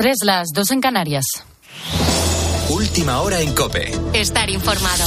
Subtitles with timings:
[0.00, 1.26] Tres las dos en Canarias.
[2.70, 3.92] Última hora en Cope.
[4.14, 5.04] Estar informado.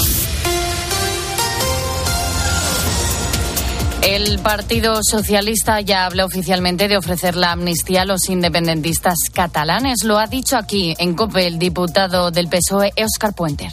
[4.03, 10.03] El Partido Socialista ya habla oficialmente de ofrecer la amnistía a los independentistas catalanes.
[10.03, 13.71] Lo ha dicho aquí en COPE el diputado del PSOE, Óscar Puenter.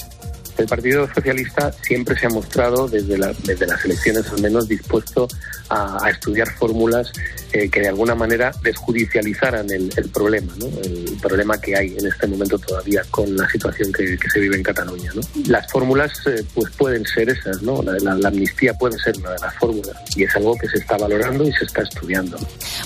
[0.60, 5.26] El Partido Socialista siempre se ha mostrado, desde, desde las elecciones al menos, dispuesto
[5.70, 7.12] a, estudiar fórmulas
[7.52, 10.52] eh, que de alguna manera desjudicializaran el, problema,
[10.82, 14.62] el problema que hay en este momento todavía con la situación que, se vive en
[14.62, 15.12] Cataluña.
[15.46, 17.82] Las fórmulas eh, pues pueden ser esas, ¿no?
[17.82, 21.44] La, amnistía puede ser una de las fórmulas y es algo que se está valorando
[21.44, 22.38] y se está estudiando.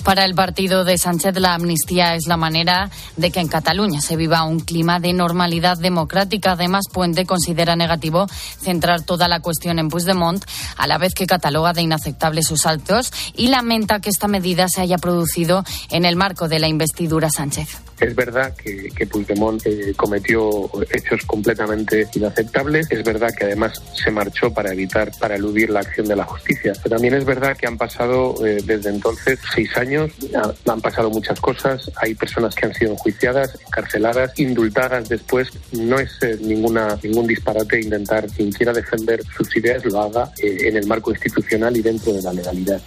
[0.04, 4.16] Para el partido de Sánchez, la amnistía es la manera de que en Cataluña se
[4.16, 6.52] viva un clima de normalidad democrática.
[6.52, 8.27] Además, Puente considera era negativo
[8.60, 10.45] centrar toda la cuestión en Puigdemont,
[10.77, 14.80] a la vez que cataloga de inaceptables sus actos y lamenta que esta medida se
[14.80, 17.68] haya producido en el marco de la investidura Sánchez.
[18.01, 22.91] Es verdad que, que Puigdemont eh, cometió hechos completamente inaceptables.
[22.91, 26.73] Es verdad que además se marchó para evitar, para eludir la acción de la justicia.
[26.83, 30.10] Pero también es verdad que han pasado eh, desde entonces seis años,
[30.66, 31.91] han pasado muchas cosas.
[31.96, 35.49] Hay personas que han sido enjuiciadas, encarceladas, indultadas después.
[35.73, 40.77] No es eh, ninguna, ningún disparate intentar quien quiera defender sus ideas lo haga en
[40.77, 42.80] el marco institucional y dentro de la legalidad.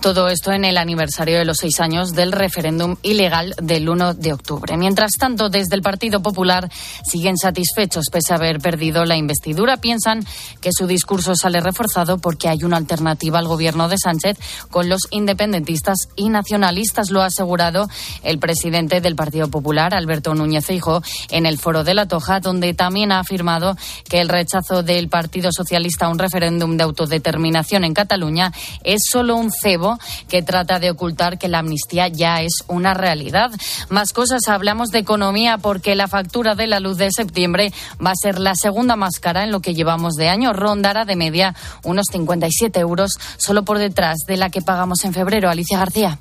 [0.00, 4.34] Todo esto en el aniversario de los seis años del referéndum ilegal del 1 de
[4.34, 4.63] octubre.
[4.76, 6.70] Mientras tanto, desde el Partido Popular
[7.04, 9.76] siguen satisfechos pese a haber perdido la investidura.
[9.76, 10.24] Piensan
[10.60, 14.38] que su discurso sale reforzado porque hay una alternativa al gobierno de Sánchez
[14.70, 17.88] con los independentistas y nacionalistas, lo ha asegurado
[18.22, 22.74] el presidente del Partido Popular, Alberto Núñez Feijóo, en el Foro de la Toja, donde
[22.74, 23.76] también ha afirmado
[24.08, 29.36] que el rechazo del Partido Socialista a un referéndum de autodeterminación en Cataluña es solo
[29.36, 29.98] un cebo
[30.28, 33.50] que trata de ocultar que la amnistía ya es una realidad.
[33.88, 37.72] Más cosas, hablamos de economía porque la factura de la luz de septiembre
[38.04, 40.52] va a ser la segunda más cara en lo que llevamos de año.
[40.52, 45.50] Rondará de media unos 57 euros, solo por detrás de la que pagamos en febrero.
[45.50, 46.18] Alicia García.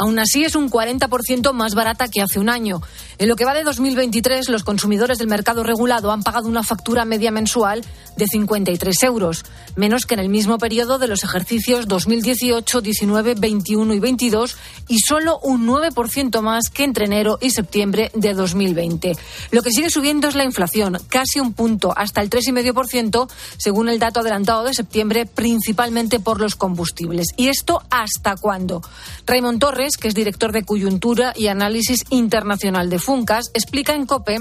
[0.00, 2.80] Aún así, es un 40% más barata que hace un año.
[3.20, 7.04] En lo que va de 2023, los consumidores del mercado regulado han pagado una factura
[7.04, 7.84] media mensual
[8.16, 9.44] de 53 euros,
[9.76, 14.56] menos que en el mismo periodo de los ejercicios 2018, 19, 21 y 22,
[14.88, 19.14] y solo un 9% más que entre enero y septiembre de 2020.
[19.50, 23.98] Lo que sigue subiendo es la inflación, casi un punto, hasta el 3,5%, según el
[23.98, 27.26] dato adelantado de septiembre, principalmente por los combustibles.
[27.36, 28.80] ¿Y esto hasta cuándo?
[29.26, 34.38] Raymond Torres, que es director de coyuntura y análisis internacional de Funcas, explica en COPE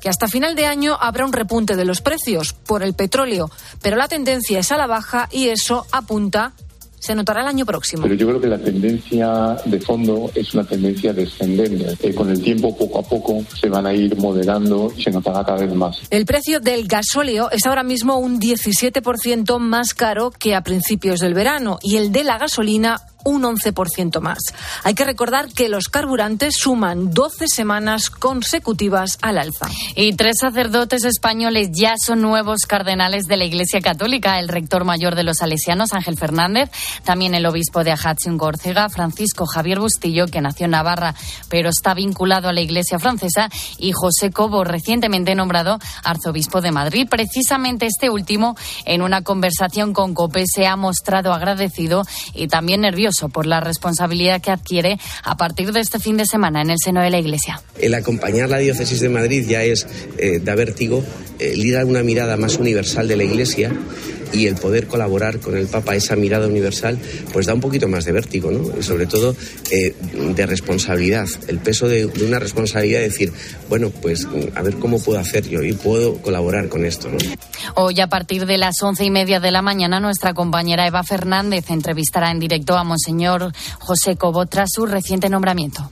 [0.00, 3.50] que hasta final de año habrá un repunte de los precios por el petróleo,
[3.82, 6.54] pero la tendencia es a la baja y eso apunta
[6.98, 8.04] se notará el año próximo.
[8.04, 11.94] Pero yo creo que la tendencia de fondo es una tendencia descendente.
[12.00, 15.44] Eh, con el tiempo, poco a poco, se van a ir moderando y se notará
[15.44, 15.98] cada vez más.
[16.08, 21.34] El precio del gasóleo es ahora mismo un 17% más caro que a principios del
[21.34, 24.38] verano y el de la gasolina un 11% más.
[24.84, 29.68] Hay que recordar que los carburantes suman 12 semanas consecutivas al alza.
[29.96, 34.38] Y tres sacerdotes españoles ya son nuevos cardenales de la Iglesia Católica.
[34.38, 36.70] El rector mayor de los salesianos, Ángel Fernández,
[37.04, 41.14] también el obispo de Ajaccio Górcega, Francisco Javier Bustillo, que nació en Navarra,
[41.48, 43.48] pero está vinculado a la Iglesia francesa,
[43.78, 47.08] y José Cobo, recientemente nombrado arzobispo de Madrid.
[47.08, 52.04] Precisamente este último, en una conversación con COPE, se ha mostrado agradecido
[52.34, 56.62] y también nervioso por la responsabilidad que adquiere a partir de este fin de semana
[56.62, 57.60] en el seno de la Iglesia.
[57.78, 59.86] El acompañar la diócesis de Madrid ya es,
[60.18, 61.02] eh, da vértigo,
[61.38, 63.72] eh, dar una mirada más universal de la Iglesia
[64.32, 66.98] y el poder colaborar con el Papa, esa mirada universal,
[67.32, 68.78] pues da un poquito más de vértigo, ¿no?
[68.78, 69.36] Y sobre todo
[69.70, 69.94] eh,
[70.34, 73.32] de responsabilidad, el peso de, una responsabilidad de decir,
[73.68, 77.18] bueno, pues a ver cómo puedo hacer yo y puedo colaborar con esto, ¿no?
[77.74, 81.70] Hoy a partir de las once y media de la mañana nuestra compañera Eva Fernández
[81.70, 85.90] entrevistará en directo a Monseñor José Cobo tras su reciente nombramiento.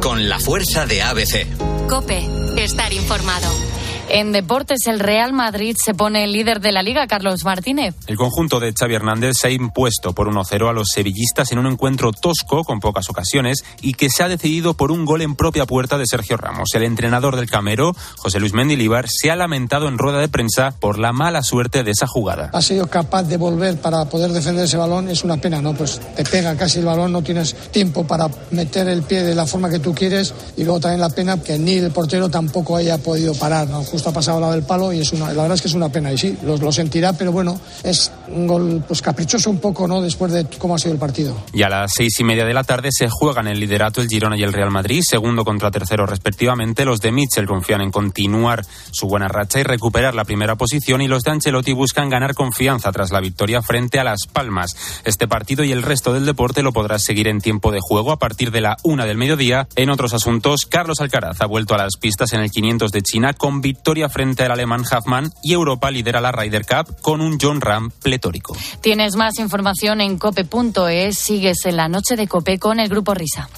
[0.00, 1.46] Con la fuerza de ABC.
[1.88, 2.26] Cope,
[2.56, 3.77] estar informado.
[4.10, 7.94] En deportes, el Real Madrid se pone el líder de la liga, Carlos Martínez.
[8.06, 11.66] El conjunto de Xavi Hernández se ha impuesto por 1-0 a los sevillistas en un
[11.66, 15.66] encuentro tosco con pocas ocasiones y que se ha decidido por un gol en propia
[15.66, 16.70] puerta de Sergio Ramos.
[16.72, 20.98] El entrenador del Camero, José Luis Mendilibar, se ha lamentado en rueda de prensa por
[20.98, 22.48] la mala suerte de esa jugada.
[22.54, 25.74] Ha sido capaz de volver para poder defender ese balón, es una pena, ¿no?
[25.74, 29.44] Pues te pega casi el balón, no tienes tiempo para meter el pie de la
[29.44, 32.96] forma que tú quieres y luego también la pena que ni el portero tampoco haya
[32.96, 33.84] podido parar, ¿no?
[33.84, 35.88] justo ha pasado lado del palo y es una, la verdad es que es una
[35.88, 36.12] pena.
[36.12, 40.00] Y sí, lo, lo sentirá, pero bueno, es un gol pues caprichoso un poco, ¿no?
[40.00, 41.36] Después de cómo ha sido el partido.
[41.52, 44.36] Y a las seis y media de la tarde se juegan el liderato el Girona
[44.36, 46.84] y el Real Madrid, segundo contra tercero respectivamente.
[46.84, 51.08] Los de Mitchell confían en continuar su buena racha y recuperar la primera posición y
[51.08, 54.76] los de Ancelotti buscan ganar confianza tras la victoria frente a Las Palmas.
[55.04, 58.18] Este partido y el resto del deporte lo podrás seguir en tiempo de juego a
[58.18, 59.68] partir de la una del mediodía.
[59.76, 63.32] En otros asuntos, Carlos Alcaraz ha vuelto a las pistas en el 500 de China
[63.32, 67.60] con victoria frente al alemán Huffman y Europa lidera la Ryder Cup con un John
[67.60, 68.54] Ram pletórico.
[68.82, 71.18] Tienes más información en cope.es.
[71.18, 73.48] Sigues en la noche de Cope con el Grupo Risa.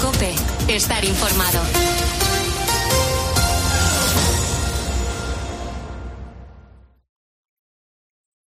[0.00, 0.32] Cope,
[0.68, 1.60] estar informado.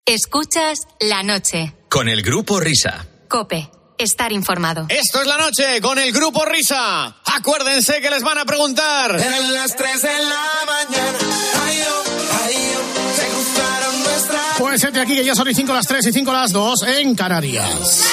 [0.05, 1.73] Escuchas la noche.
[1.89, 3.05] Con el Grupo Risa.
[3.27, 4.85] Cope, estar informado.
[4.89, 7.15] Esto es la noche con el Grupo Risa.
[7.35, 9.19] Acuérdense que les van a preguntar.
[9.19, 11.17] En las 3 de la mañana.
[11.65, 12.03] Ay, oh,
[12.43, 14.57] ay, oh, se gustaron nuestras.
[14.57, 17.15] Pues este aquí que ya son y 5 las 3 y 5 las 2 en
[17.15, 18.03] Canarias.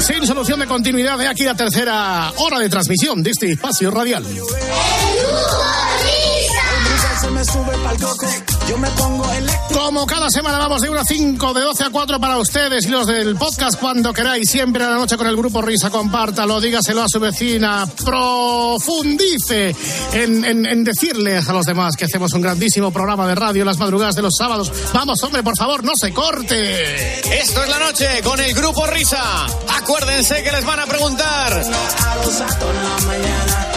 [0.00, 4.24] Sin solución de continuidad de aquí a tercera hora de transmisión de este espacio radial.
[7.20, 7.76] Se me sube
[8.72, 9.80] yo me pongo eléctrico.
[9.84, 12.88] Como cada semana vamos de 1 a 5, de 12 a 4 para ustedes y
[12.88, 17.02] los del podcast cuando queráis, siempre a la noche con el grupo Risa, compártalo, dígaselo
[17.02, 19.76] a su vecina, profundice
[20.12, 23.76] en, en, en decirles a los demás que hacemos un grandísimo programa de radio las
[23.76, 24.72] madrugadas de los sábados.
[24.94, 27.40] Vamos, hombre, por favor, no se corte.
[27.42, 29.46] Esto es la noche con el Grupo Risa.
[29.68, 31.52] Acuérdense que les van a preguntar.
[31.52, 33.71] A los atos en la mañana.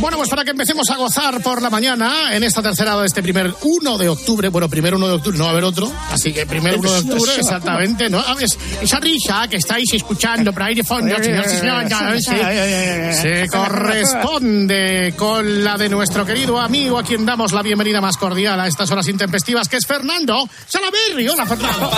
[0.00, 3.22] Bueno, pues para que empecemos a gozar por la mañana, en esta tercera de este
[3.22, 6.32] primer 1 de octubre, bueno, primer 1 de octubre, no va a haber otro, así
[6.32, 8.18] que primer 1 de octubre, exactamente, ¿no?
[8.18, 8.46] A ver,
[8.80, 11.92] esa risa que estáis escuchando por ahí de fondo, señores y señoras,
[12.24, 18.16] sí, se corresponde con la de nuestro querido amigo, a quien damos la bienvenida más
[18.16, 21.28] cordial a estas horas intempestivas, que es Fernando Salaberry.
[21.28, 21.90] Hola, Fernando.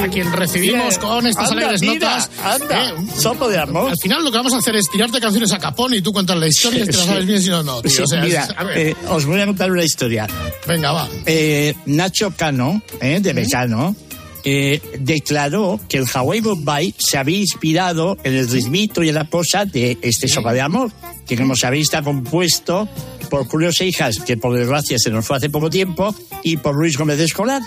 [0.00, 2.30] A quien recibimos con estas Anda, alegres mira, notas.
[2.44, 3.90] anda, Eh, sopo de amor.
[3.90, 6.36] Al final lo que vamos a hacer es tirarte canciones a capón y tú cuentas
[6.36, 7.15] la historia Sí.
[7.16, 7.82] Sabes bien si no, no.
[7.82, 7.90] tío.
[7.90, 8.78] Sí, O sea, mira, es- a ver.
[8.78, 10.26] eh, os voy a contar una historia.
[10.66, 11.08] Venga, va.
[11.26, 13.94] Eh, Nacho Cano, eh, de Mecano,
[14.44, 19.24] eh, declaró que el Hawaii Bombay se había inspirado en el ritmito y en la
[19.24, 20.92] posa de este Sopa de Amor,
[21.26, 22.88] que como sabéis está compuesto
[23.28, 26.14] por Julio Seijas, que por desgracia se nos fue hace poco tiempo,
[26.44, 27.60] y por Luis Gómez Escolar.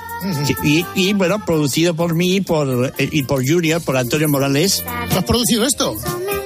[0.47, 4.81] Que- y, y, bueno, producido por mí y por, y por Junior, por Antonio Morales.
[5.11, 5.97] ¿Tú has producido esto?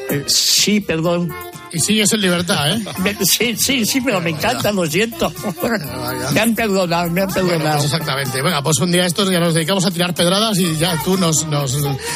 [0.09, 1.31] Eh, sí, perdón.
[1.73, 2.83] Y sigues en libertad, ¿eh?
[3.25, 5.33] Sí, sí, sí, pero me encanta, lo siento.
[6.31, 7.77] Me han perdonado, me han Bueno, perdonado.
[7.79, 8.41] pues exactamente.
[8.43, 11.45] Venga, pues un día estos ya nos dedicamos a tirar pedradas y ya tú nos,
[11.47, 11.75] nos,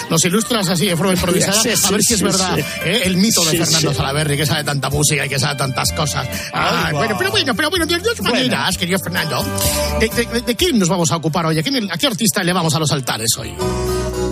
[0.09, 2.61] nos ilustras así de forma improvisada Sí, a ver sí, si es sí, verdad sí.
[2.85, 3.01] ¿eh?
[3.05, 3.97] el mito de Sí, Fernando sí.
[3.97, 6.27] Salaberry, que sabe tanta música y que sabe tantas cosas.
[6.53, 9.43] Ay, bueno, pero bueno, pero bueno, de dos maneras, querido Fernando.
[9.99, 11.57] ¿De, de, de quién nos vamos a ocupar hoy?
[11.57, 13.53] ¿A, quién- a qué artista elevamos a los altares hoy?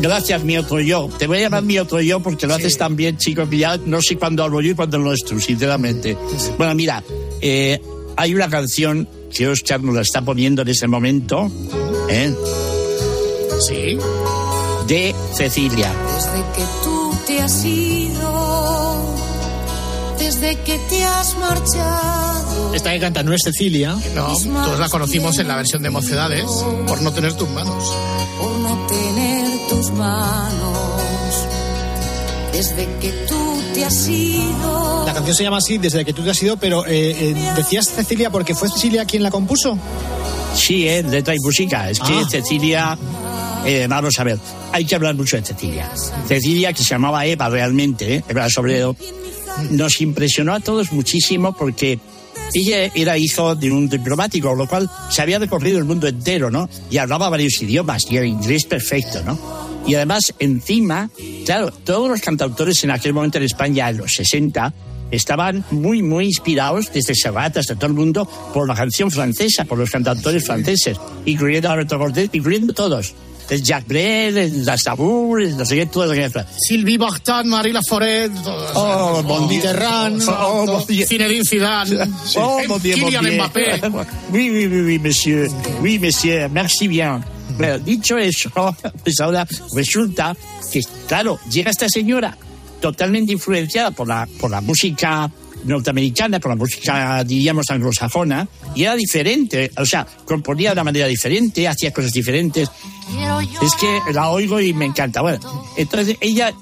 [0.02, 1.10] Gracias, mi otro yo.
[1.18, 3.78] Te voy a llamar mi otro yo porque lo haces tan bien, chico, que ya
[3.78, 6.18] no sé cuándo hablo yo y cuándo lo es tú, sinceramente.
[6.58, 7.04] Bueno, mira,
[7.42, 7.80] eh,
[8.18, 11.52] hay una canción que Oscar nos la está poniendo en ese momento,
[12.10, 12.34] ¿eh?
[13.68, 13.98] Sí.
[14.88, 15.92] de Cecilia.
[16.16, 19.16] Desde que tú te has ido,
[20.20, 22.74] desde que te has marchado.
[22.74, 23.96] Esta que canta no es Cecilia.
[24.14, 26.46] No, todos la conocimos en la versión de Mocedades
[26.88, 27.84] por no tener tus manos.
[28.40, 29.05] por no tener
[29.70, 30.78] tus manos.
[32.52, 35.04] Desde que tú te has ido.
[35.06, 37.90] La canción se llama así desde que tú te has ido, pero eh, eh, decías
[37.90, 39.78] Cecilia porque fue Cecilia quien la compuso.
[40.56, 41.04] Sí, ¿eh?
[41.04, 41.90] letra y música.
[41.90, 42.28] Es que Ah.
[42.30, 42.98] Cecilia,
[43.66, 44.40] eh, vamos a ver,
[44.72, 45.92] hay que hablar mucho de Cecilia.
[46.28, 48.24] Cecilia, que se llamaba Eva realmente, ¿eh?
[48.30, 48.96] Eva Sobredo,
[49.72, 52.00] nos impresionó a todos muchísimo porque
[52.54, 56.70] ella era hijo de un diplomático, lo cual se había recorrido el mundo entero, ¿no?
[56.90, 59.38] Y hablaba varios idiomas y el inglés perfecto, ¿no?
[59.88, 61.10] Y además, encima,
[61.46, 64.74] claro, todos los cantautores en aquel momento en España, en los 60,
[65.12, 69.78] estaban muy, muy inspirados, desde Serrat hasta todo el mundo, por la canción francesa, por
[69.78, 73.14] los cantautores franceses, incluyendo a Alberto Cortés, incluyendo todos.
[73.48, 76.48] El Jacques Brel, el Aznavour, el no sé qué, que era.
[76.58, 78.72] Sylvie Vartan, Marie Laforet, todos.
[78.74, 79.48] Oh.
[79.48, 81.06] Mitterrand, Oh, mon Dieu.
[81.08, 83.36] Zinedine Zidane, Oh, Kylian.
[83.36, 83.82] Mbappé.
[84.32, 85.48] Oui, oui, oui, oui, monsieur.
[85.80, 86.50] Oui, monsieur.
[86.50, 87.24] Merci bien.
[87.84, 90.36] Dicho eso, pues ahora resulta
[90.72, 92.38] que, claro, llega esta señora
[92.82, 95.32] totalmente influenciada por la, por la música
[95.64, 101.08] norteamericana, por la música, diríamos, anglosajona, y era diferente, o sea, componía de una manera
[101.08, 102.70] diferente, hacía cosas diferentes.
[103.62, 105.22] Es que la oigo y me encanta.
[105.22, 105.40] Bueno,
[105.78, 106.54] entonces ella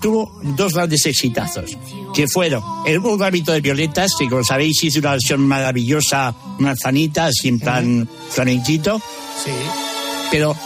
[0.00, 1.76] tuvo dos grandes exitazos,
[2.14, 7.30] que fueron el Un ramito de violetas, que como sabéis hizo una versión maravillosa, manzanita,
[7.42, 9.00] en plan flamenquito.
[9.42, 9.50] Sí.
[10.34, 10.56] Pero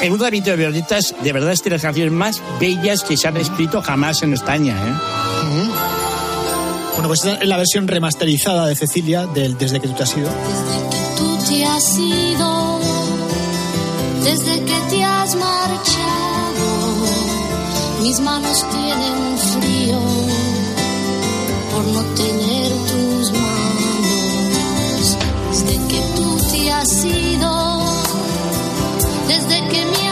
[0.00, 3.28] el Un ramito de violetas, de verdad, es de las canciones más bellas que se
[3.28, 4.94] han escrito jamás en España, ¿eh?
[6.94, 10.16] Bueno, pues esta es la versión remasterizada de Cecilia del Desde que tú te has
[10.16, 10.30] ido.
[11.18, 12.80] Tú te has ido
[14.24, 16.64] desde que te has marchado.
[18.00, 20.00] Mis manos tienen frío
[21.74, 25.18] por no tener tus manos.
[25.50, 27.73] Desde que tú te has ido,
[29.26, 30.03] desde que mi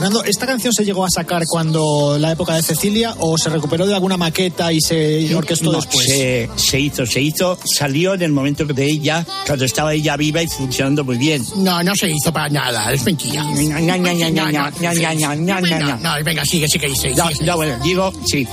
[0.00, 3.86] Fernando, ¿esta canción se llegó a sacar cuando la época de Cecilia o se recuperó
[3.86, 6.06] de alguna maqueta y se orquestó no, después?
[6.06, 10.42] Se, se, hizo, se hizo, salió en el momento de ella, cuando estaba ella viva
[10.42, 11.44] y funcionando muy bien.
[11.56, 13.44] No, no se hizo para nada, es mentira.
[15.96, 17.14] No, venga, sigue, sigue, sigue.
[17.16, 18.48] No, no, bueno, digo, sí.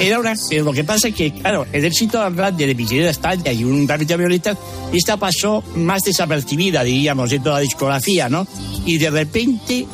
[0.00, 3.10] Era una, pero lo que pasa es que, claro, el éxito tan grande de Miserera
[3.10, 4.58] España y un Ramita Violeta,
[4.92, 8.44] esta pasó más desapercibida, diríamos, en toda la discografía, ¿no?
[8.84, 9.86] Y de repente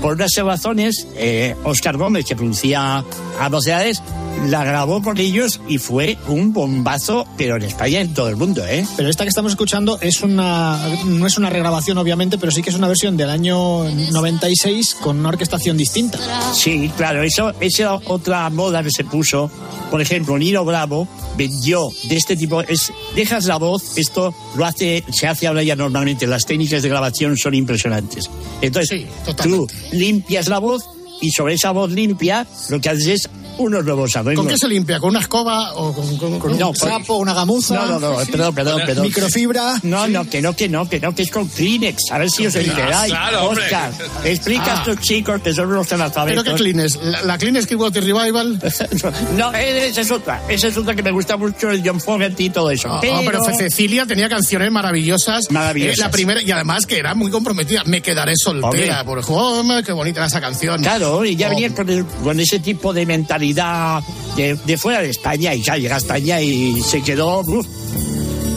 [0.00, 3.04] por unas razones, eh, Oscar Gómez, que producía
[3.40, 4.02] a Mocedades,
[4.46, 8.36] la grabó con ellos y fue un bombazo, pero en España y en todo el
[8.36, 8.86] mundo, ¿eh?
[8.96, 12.70] Pero esta que estamos escuchando es una no es una regrabación obviamente, pero sí que
[12.70, 16.18] es una versión del año 96 con una orquestación distinta.
[16.54, 19.50] Sí, claro, eso esa otra moda que se puso.
[19.90, 25.02] Por ejemplo, Nino Bravo vendió de este tipo, es dejas la voz, esto lo hace,
[25.12, 28.30] se hace ahora ya normalmente, las técnicas de grabación son impresionantes.
[28.60, 29.06] Entonces,
[29.42, 30.84] tú limpias la voz
[31.20, 34.44] y sobre esa voz limpia lo que haces es unos nuevos arreglos.
[34.44, 34.98] ¿Con qué se limpia?
[35.00, 37.74] ¿Con una escoba o con, con- con No, un sapo, una gamuza?
[37.74, 39.04] No, no, no, perdón, perdón, perdón.
[39.04, 39.80] Microfibra.
[39.82, 42.10] No, no, que no, que no, que no, que es con Kleenex.
[42.10, 43.10] A ver si os enteráis.
[43.12, 43.64] Claro, hombre.
[43.64, 43.92] Oscar,
[44.24, 44.78] explica a Ah.
[44.86, 46.42] estos chicos que son unos analfabetos.
[46.44, 46.96] ¿Pero qué Kleenex?
[47.02, 48.60] ¿La, la Kleenex Water Revival?
[49.36, 50.42] No, esa es otra.
[50.48, 52.88] Esa es otra que me gusta mucho, el John Fogerty y todo eso.
[52.90, 55.50] Ah, pero Cecilia tenía canciones maravillosas.
[55.50, 55.98] Maravillosas.
[55.98, 57.82] Eh, la primera, y además que era muy comprometida.
[57.84, 59.00] Me quedaré soltera.
[59.00, 59.22] Hombre.
[59.24, 60.80] Por oh, qué bonita era esa canción.
[60.82, 65.00] Claro, y ya Oh, venía con, el- con ese tipo de mentalidad de, de fuera
[65.00, 67.40] de España y ya llega a España y se quedó.
[67.40, 67.66] uf.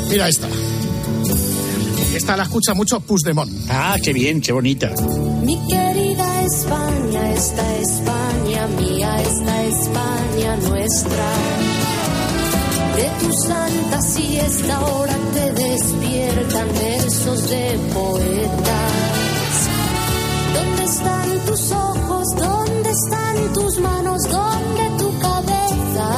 [0.10, 0.48] Mira esta.
[2.14, 3.50] Esta la escucha mucho Puigdemont.
[3.70, 4.92] Ah, qué bien, qué bonita.
[5.44, 11.32] Mi querida España, esta España mía, esta España nuestra.
[12.98, 18.92] De tu santa siesta ahora te despiertan versos de poetas.
[20.54, 22.28] ¿Dónde están tus ojos?
[22.38, 24.22] ¿Dónde están tus manos?
[24.30, 26.18] ¿Dónde tu cabeza?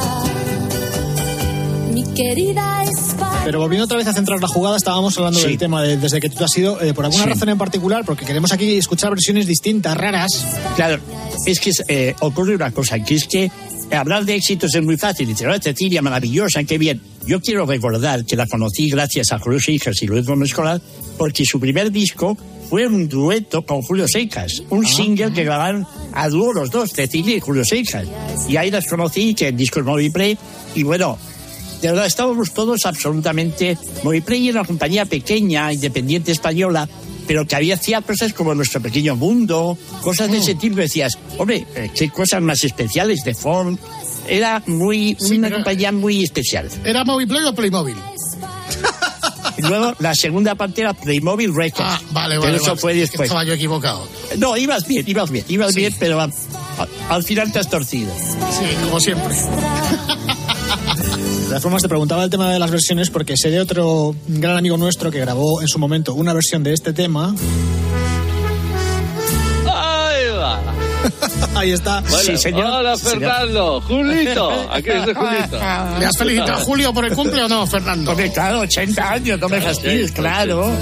[1.92, 3.42] Mi querida España.
[3.44, 5.46] Pero volviendo otra vez a centrar la jugada, estábamos hablando Sí.
[5.48, 7.30] del tema de- desde que tú te has ido, eh, por alguna Sí.
[7.30, 10.44] razón en particular, porque queremos aquí escuchar versiones distintas, raras.
[10.76, 11.00] Claro,
[11.46, 13.50] es que eh, ocurre una cosa, que es que
[13.92, 15.28] hablar de éxitos es muy fácil.
[15.28, 17.00] Dice, "Oh, Cecilia, maravillosa, qué bien.
[17.26, 20.80] Yo quiero recordar que la conocí gracias a Julio Seijas y Luis Gómez Escolar,
[21.16, 22.36] porque su primer disco
[22.68, 27.36] fue un dueto con Julio Seijas, un single que grabaron a dúo los dos, Cecilia
[27.36, 28.06] y Julio Seijas.
[28.46, 30.36] Y ahí las conocí, que el disco es Moviplay,
[30.74, 31.16] y bueno,
[31.80, 33.78] de verdad, estábamos todos absolutamente...
[34.02, 36.88] Moviplay era una compañía pequeña, independiente española,
[37.26, 40.76] pero que había cosas como Nuestro Pequeño Mundo, cosas de ese tipo.
[40.76, 43.76] Decías, hombre, eh, qué cosas más especiales de Ford.
[44.26, 46.68] Era muy una compañía muy especial.
[46.84, 47.96] ¿Era Moviplay o Playmobil?
[49.58, 51.88] Luego la segunda parte era Playmobil Records.
[51.88, 52.56] Ah, vale, pero vale.
[52.56, 52.80] eso vale.
[52.80, 53.22] fue después.
[53.28, 54.06] Estaba yo equivocado.
[54.38, 58.10] No, ibas bien, ibas bien, ibas bien, pero a- a- al final te has torcido.
[58.18, 59.34] Sí, como siempre.
[61.54, 64.56] De todas formas, te preguntaba el tema de las versiones porque sé de otro gran
[64.56, 67.32] amigo nuestro que grabó en su momento una versión de este tema.
[69.64, 70.60] Ahí va.
[71.54, 72.02] Ahí está.
[72.10, 73.80] Bueno, Hola, Fernando.
[73.82, 74.50] Julito.
[74.68, 75.56] Aquí es de Julito.
[76.00, 78.10] ¿Le has felicitado a Julio por el cumple o no, Fernando?
[78.10, 80.72] Hombre, claro, 80 años, no me fastidies, claro.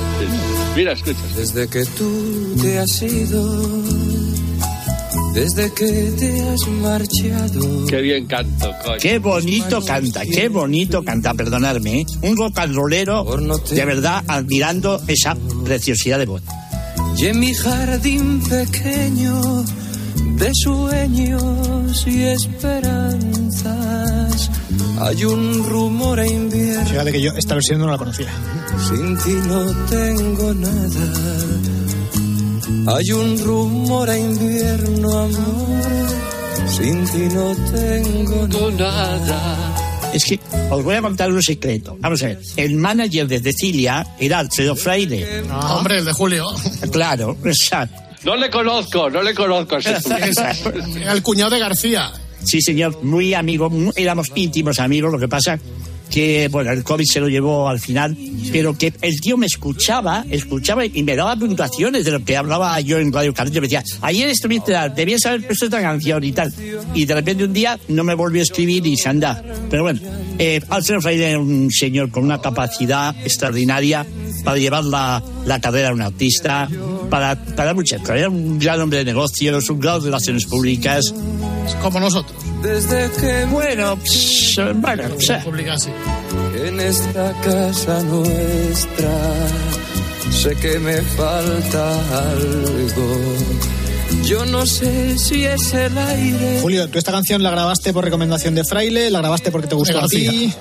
[0.75, 1.21] Mira, escucha.
[1.37, 3.63] Desde que tú te has ido,
[5.35, 7.87] desde que te has marchado.
[7.87, 8.99] Qué bien canto, coño.
[9.01, 12.01] Qué bonito canta, qué bonito canta, perdonadme.
[12.01, 12.07] ¿eh?
[12.23, 13.25] Un rock and rollero,
[13.71, 16.43] de verdad, admirando esa preciosidad de voz.
[17.19, 19.65] Y en mi jardín pequeño
[20.37, 23.83] de sueños y esperanzas
[24.99, 26.87] hay un rumor a invierno.
[26.87, 28.29] Fíjate que yo esta versión no la conocía.
[28.89, 31.82] Sin ti no tengo nada.
[32.87, 36.09] Hay un rumor a invierno, amor.
[36.69, 40.11] Sin ti no tengo nada.
[40.13, 40.39] Es que
[40.71, 41.97] os voy a contar un secreto.
[42.01, 45.45] Vamos a ver, el manager de Cecilia era Alfredo Fraile.
[45.49, 46.47] Ah, hombre, el de Julio.
[46.91, 48.03] Claro, exacto.
[48.25, 49.79] No le conozco, no le conozco.
[51.13, 52.13] El cuñado de García.
[52.45, 55.59] Sí, señor, muy amigo, éramos íntimos amigos, lo que pasa
[56.13, 58.17] que, bueno, el COVID se lo llevó al final,
[58.53, 62.79] pero que el tío me escuchaba, escuchaba y me daba puntuaciones de lo que hablaba
[62.81, 63.63] yo en Radio Carrillo.
[63.63, 66.53] Me decía, ayer estuviste, debías haber puesto esta canción y tal.
[66.95, 69.43] Y de repente un día no me volvió a escribir y se anda.
[69.71, 70.01] Pero bueno,
[70.39, 70.61] eh,
[71.01, 74.07] Fraile era un señor con una capacidad extraordinaria
[74.45, 76.69] para llevar la, la carrera a un artista,
[77.09, 78.19] para, para muchas cosas.
[78.19, 81.15] Era un gran hombre de negocios, un gran de relaciones públicas.
[81.81, 82.52] Como nosotros.
[82.63, 85.45] Desde que Bueno, pss, bueno, sea,
[86.55, 89.11] en esta casa nuestra
[90.31, 91.85] sé que me falta
[92.31, 93.82] algo.
[94.25, 96.59] Yo no sé si es el aire.
[96.63, 99.99] Julio, tú esta canción la grabaste por recomendación de Fraile, la grabaste porque te gustó
[99.99, 100.53] a ti.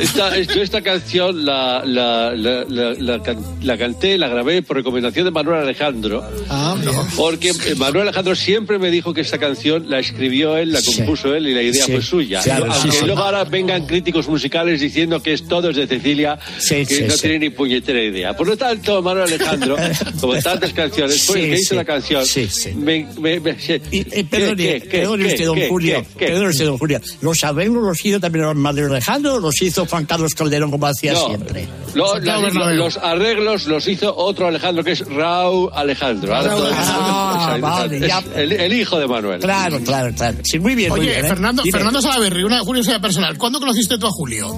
[0.00, 5.26] Esta, esta canción la, la, la, la, la can- la canté, la grabé por recomendación
[5.26, 6.24] de Manuel Alejandro.
[6.48, 6.74] Ah,
[7.16, 10.96] Porque Manuel Alejandro siempre me dijo que esta canción la escribió él, la Sí.
[10.96, 11.92] compuso él y la idea Sí.
[11.92, 12.40] fue suya.
[12.40, 13.06] Claro, sí, Aunque sí.
[13.06, 16.38] luego ahora vengan críticos musicales diciendo que es todo es de Cecilia,
[16.68, 17.20] que sí, no sí.
[17.20, 18.34] tiene ni puñetera idea.
[18.36, 19.76] Por lo tanto, Manuel Alejandro,
[20.20, 21.74] como tantas canciones, fue el Sí, que hizo sí.
[21.76, 22.26] la canción.
[22.26, 22.70] Sí, sí.
[23.18, 23.72] Me, me, me- sí.
[23.92, 26.02] Eh, perdone, ¿Qué, perdone qué, usted, don qué, Julio.
[26.02, 26.26] qué, qué?
[26.26, 27.00] Perdone usted, don Julio.
[27.20, 31.12] Los arreglos los hizo también Manuel Alejandro o los hizo Juan Carlos Calderón como hacía
[31.12, 31.68] No, siempre.
[31.94, 32.76] lo- la- Bernabéu.
[32.76, 36.32] los arreglos los hizo otro Alejandro que es Raúl Alejandro.
[36.32, 36.74] Raúl Alejandro.
[36.82, 38.22] Ah, es vale, ya.
[38.36, 39.40] el, el hijo de Manuel.
[39.40, 40.38] Claro, claro, claro.
[40.44, 41.24] Sí, muy bien, muy Oye, bien.
[41.24, 41.28] ¿eh?
[41.28, 41.78] Fernando, Dime.
[41.78, 42.00] Fernando
[42.46, 43.36] una curiosidad personal.
[43.38, 44.54] ¿Cuándo conociste tú a Julio?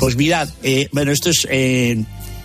[0.00, 1.46] Pues mirad, eh, bueno, esto es...
[1.50, 2.02] eh,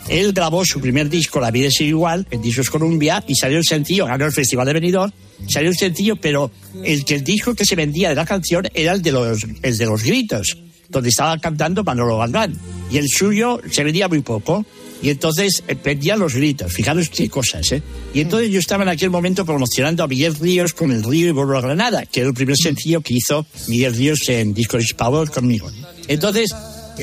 [0.09, 3.63] él grabó su primer disco, La vida es igual, en Discos Columbia, y salió el
[3.63, 5.11] sencillo, ganó el Festival de Benidorm,
[5.47, 6.51] salió el sencillo, pero
[6.83, 10.57] el el disco que se vendía de la canción era el de los, gritos,
[10.89, 12.57] donde estaba cantando Manolo Galván,
[12.91, 14.65] y el suyo se vendía muy poco,
[15.01, 17.83] y entonces eh, vendía los gritos, fijaros qué cosas, ¿eh?
[18.13, 21.31] Y entonces yo estaba en aquel momento promocionando a Miguel Ríos con El Río y
[21.31, 25.29] Vuelvo a Granada, que era el primer sencillo que hizo Miguel Ríos en Discos Power
[25.29, 25.69] conmigo.
[26.07, 26.55] Entonces,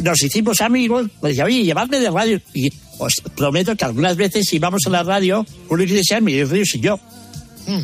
[0.02, 2.40] nos hicimos amigos, pues decía, oye, llevadme de radio.
[2.54, 6.80] Y os prometo que algunas veces íbamos a la radio, Julio Iglesias, Miguel Ríos y
[6.80, 6.98] yo.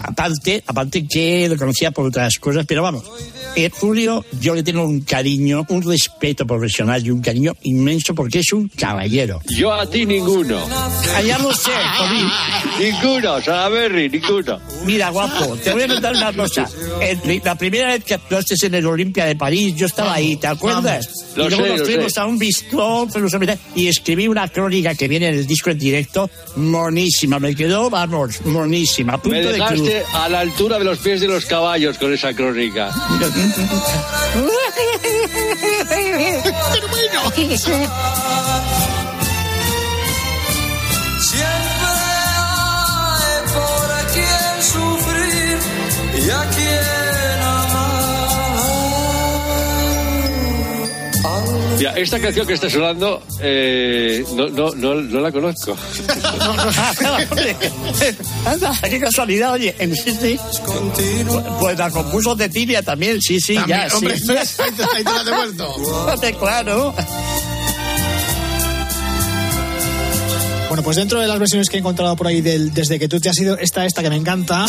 [0.01, 3.05] Aparte, aparte que lo conocía por otras cosas, pero vamos,
[3.81, 8.53] Julio, yo le tengo un cariño, un respeto profesional y un cariño inmenso porque es
[8.53, 9.41] un caballero.
[9.49, 10.59] Yo a ti ninguno.
[11.17, 11.71] Allá lo sé.
[12.79, 14.61] Ninguno, Salaberry, ninguno.
[14.85, 16.69] Mira, guapo, te voy a contar una cosa.
[17.01, 20.47] El- la primera vez que actuaste en el Olimpia de París, yo estaba ahí, ¿te
[20.47, 21.09] acuerdas?
[21.37, 22.39] Lo y luego sé, nos fuimos a un
[23.39, 27.91] mirar, y escribí una crónica que viene en el disco en directo, monísima, me quedó,
[27.91, 31.99] vamos, monísima, punto Me de dejaste a la altura de los pies de los caballos
[31.99, 32.91] con esa crónica.
[37.63, 37.87] Siempre
[51.79, 55.77] Mira, esta canción que está sonando, eh, no, no, no, no la conozco.
[58.47, 60.39] Anda, qué casualidad, oye, en este,
[61.61, 64.31] pues la compuso Cecilia también, sí, sí, También, ya, hombre, sí.
[64.37, 65.75] ahí te, ahí te la he devuelto.
[66.39, 66.95] claro.
[70.69, 73.21] Bueno, pues dentro de las versiones que he encontrado por ahí del Desde que tú
[73.21, 74.67] te has ido, está esta que me encanta.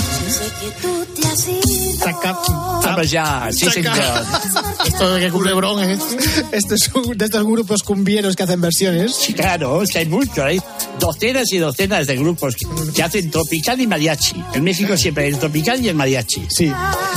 [2.00, 2.38] Chaca,
[2.84, 3.94] Vamos ya, sí, señor.
[4.86, 6.58] Esto de que culebrón es este.
[6.58, 9.14] Este es un- de estos grupos cumbieros que hacen versiones.
[9.16, 10.62] Sí, claro, es que hay mucho, hay
[11.00, 12.56] docenas y docenas de grupos
[12.96, 14.42] que hacen tropical y mariachi.
[14.54, 16.46] En México siempre hay el tropical y el mariachi.
[16.50, 16.72] Sí.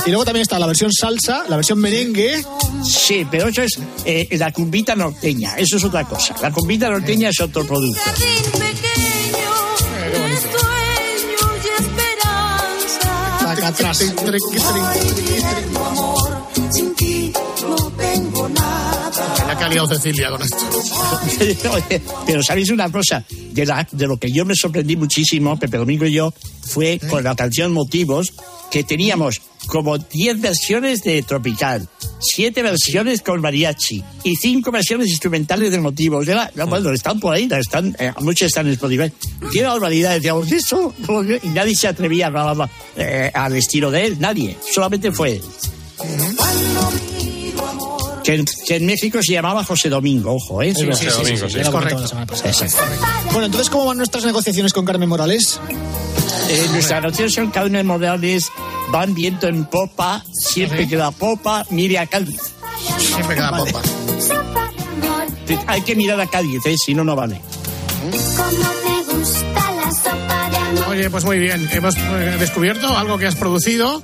[0.05, 2.43] Y luego también está la versión salsa, la versión merengue.
[2.85, 6.35] Sí, pero eso es eh, la cumbita norteña, eso es otra cosa.
[6.41, 8.01] La cumbita norteña es otro producto.
[13.61, 13.97] Saca atrás.
[16.71, 18.90] Sin ti no tengo nada.
[19.51, 20.55] La que ha liado Cecilia con esto.
[21.73, 25.75] Oye, Pero sabéis una cosa, de, la- de lo que yo me sorprendí muchísimo, Pepe
[25.75, 28.31] Domingo y yo, fue con la canción Motivos,
[28.71, 31.85] que teníamos como 10 versiones de Tropical,
[32.21, 36.25] 7 versiones con mariachi y 5 versiones instrumentales de Motivos.
[36.29, 39.11] Era, no, bueno, están por ahí, están, eh, muchas están en Spotify.
[39.51, 40.93] Qué barbaridad, decíamos, eso,
[41.43, 45.41] y nadie se atrevía a grabarla eh, al estilo de él, nadie, solamente fue él.
[48.23, 50.73] Que en, que en México se llamaba José Domingo, ojo, ¿eh?
[50.75, 52.03] Sí, sí, sí, sí, sí, es correcto.
[52.03, 52.67] la.
[53.31, 55.59] Bueno, entonces, ¿cómo van nuestras negociaciones con Carmen Morales?
[56.49, 58.51] Eh, nuestras noticias son Carmen Morales,
[58.91, 62.41] van viento en popa, siempre que la popa mire a Cádiz.
[62.97, 63.71] Siempre queda Vale.
[63.71, 63.87] popa.
[65.67, 66.75] Hay que mirar a Cádiz, ¿eh?
[66.77, 67.41] si no, no vale.
[68.01, 70.87] Como te gusta la sopa de amor.
[70.89, 71.67] Oye, pues muy bien.
[71.71, 74.01] Hemos eh, descubierto algo que has producido.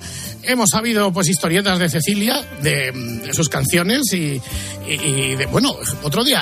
[0.48, 2.92] Hemos sabido, pues, historietas de Cecilia, de,
[3.26, 4.42] de sus canciones y,
[4.88, 6.42] y- y de, bueno, otro día,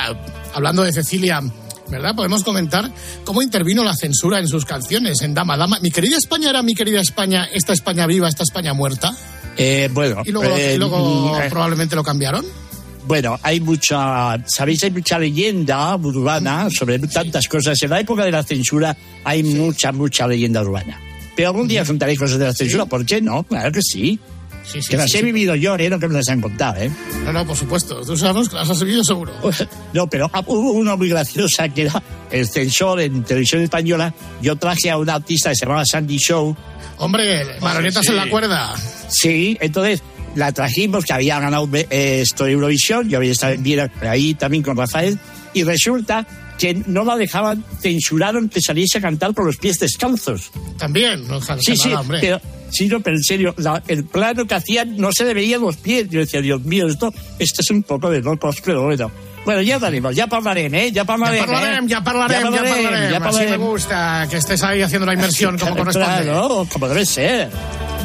[0.54, 1.40] hablando de Cecilia,
[1.88, 2.14] ¿verdad?
[2.14, 2.90] Podemos comentar
[3.24, 5.78] cómo intervino la censura en sus canciones, en Dama Dama.
[5.80, 9.12] Mi querida España era mi querida España, esta España viva, esta España muerta.
[9.56, 12.44] Eh, bueno, Y luego, eh, y luego mm, eh, probablemente lo cambiaron.
[13.06, 17.80] Bueno, hay mucha, sabéis, hay mucha leyenda urbana sobre tantas cosas.
[17.82, 21.00] En la época de la censura hay mucha, mucha leyenda urbana.
[21.36, 23.44] Pero algún día contaré cosas de la censura, ¿por qué no?
[23.44, 24.18] Claro que sí.
[24.64, 25.88] Sí, sí, que las sí, he vivido yo, ¿eh?
[25.88, 26.90] No que me las han contado, ¿eh?
[27.24, 28.00] No, no, por supuesto.
[28.04, 29.32] Tú sabes que las has vivido seguro.
[29.92, 34.12] No, pero ah, hubo una muy graciosa que era el censor en televisión española.
[34.42, 36.56] Yo traje a una artista que se llamaba Sandy Show.
[36.98, 38.74] Hombre, marionetas en la cuerda.
[39.08, 40.02] Sí, entonces
[40.36, 43.62] la trajimos, que había ganado eh, esto Eurovisión, yo había estado en
[44.02, 45.18] ahí también con Rafael,
[45.52, 46.24] y resulta
[46.58, 50.50] que no la dejaban, censuraron que saliese a cantar con los pies descalzos.
[50.78, 52.18] También, no Sí, hacer sí, nada, hombre.
[52.20, 55.60] pero, sí, no, pero en serio, la- el plano que hacían no se le veían
[55.60, 56.08] los pies.
[56.08, 59.10] Yo decía, Dios mío, esto, esto es un poco de locos, pero bueno.
[59.44, 60.90] Bueno, ya hablaremos, ya hablarem, ¿eh?
[60.90, 61.88] Ya Ya hablarem, parlarem, ¿eh?
[61.88, 63.10] ya parlarem, ya parlarem.
[63.12, 63.60] me parlarem.
[63.60, 66.22] gusta que estés ahí haciendo la inversión como corresponde.
[66.24, 67.50] Claro, como debe ser.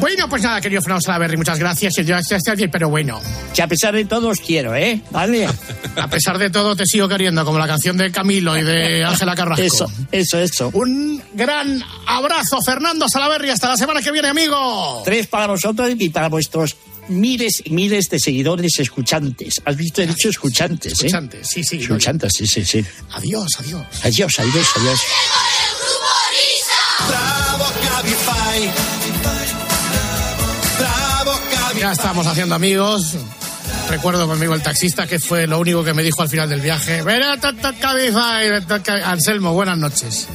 [0.01, 1.93] Bueno, pues nada, querido Fernando Salaberry, muchas gracias.
[1.97, 3.21] Está aquí, pero bueno.
[3.53, 4.99] Que a pesar de todo os quiero, ¿eh?
[5.11, 5.47] Vale.
[5.95, 9.35] A pesar de todo, te sigo queriendo, como la canción de Camilo y de Ángela
[9.35, 9.63] Carrasco.
[9.63, 10.71] Eso, eso, eso.
[10.73, 13.51] Un gran abrazo, Fernando Salaberry.
[13.51, 15.03] Hasta la semana que viene, amigo.
[15.05, 16.75] Tres para vosotros y para vuestros
[17.07, 19.61] miles y miles de seguidores escuchantes.
[19.65, 20.01] ¿Has visto?
[20.01, 20.95] He dicho escuchantes, ¿eh?
[20.95, 21.77] Escuchantes, sí, sí.
[21.77, 22.83] Escuchantes, sí, sí, sí.
[23.11, 23.85] Adiós, adiós.
[24.03, 24.99] Adiós, adiós, adiós.
[31.91, 33.17] Ya estamos haciendo amigos.
[33.89, 37.01] Recuerdo conmigo el taxista que fue lo único que me dijo al final del viaje.
[37.01, 40.29] Ven a Cabify, Anselmo, buenas noches.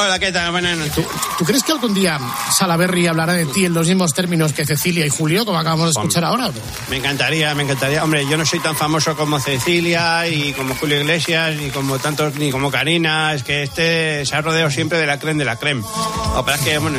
[0.00, 0.52] Hola, ¿qué tal?
[0.52, 1.04] Buenas noches.
[1.38, 2.20] ¿Tú crees que algún día
[2.56, 5.90] Salaberry hablará de ti en los mismos términos que Cecilia y Julio, como acabamos de
[5.90, 6.52] escuchar ahora?
[6.88, 8.04] Me encantaría, me encantaría.
[8.04, 12.36] Hombre, yo no soy tan famoso como Cecilia y como Julio Iglesias y como tantos,
[12.36, 13.34] ni como Karina.
[13.34, 15.82] Es que este se ha rodeado siempre de la creme de la creme.
[15.82, 16.98] Lo que pasa es que, bueno,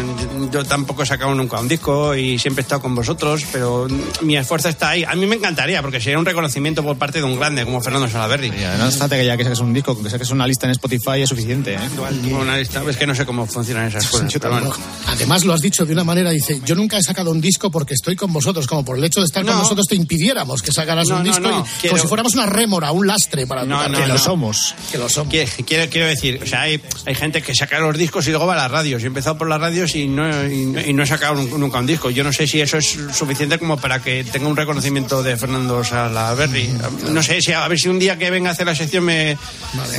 [0.52, 3.88] yo tampoco he sacado nunca un disco y siempre he estado con vosotros, pero
[4.22, 5.06] mi esfuerzo está ahí.
[5.06, 8.10] A mí me encantaría, porque sería un reconocimiento por parte de un grande como Fernando
[8.10, 8.52] Salaberry.
[8.78, 11.22] No hace falta que ya que saques un disco, que saques una lista en Spotify
[11.22, 11.90] es suficiente, ¿eh?
[12.34, 14.32] Una lista, es que no sé cómo funcionan esas cosas.
[14.32, 14.72] Yo bueno.
[15.08, 17.94] Además lo has dicho de una manera, dice, yo nunca he sacado un disco porque
[17.94, 19.60] estoy con vosotros, como por el hecho de estar con No.
[19.62, 22.34] nosotros te impidiéramos que sacaras No, un no, disco, no, y- quiero- como si fuéramos
[22.36, 24.76] una rémora, un lastre para No, para- no, que lo somos.
[24.92, 25.32] Que lo somos.
[25.32, 28.46] Quiero, quiero, quiero decir, o sea, hay, hay gente que saca los discos y luego
[28.46, 29.02] va a las radios.
[29.02, 31.58] Yo he empezado por las radios y no, y, no- y no he sacado nun-
[31.58, 32.10] nunca un disco.
[32.10, 35.84] Yo no sé si eso es suficiente como para que tenga un reconocimiento de Fernando
[35.84, 36.70] Salaberry.
[37.12, 39.38] No sé, si a ver si un día que venga a hacer la sección me,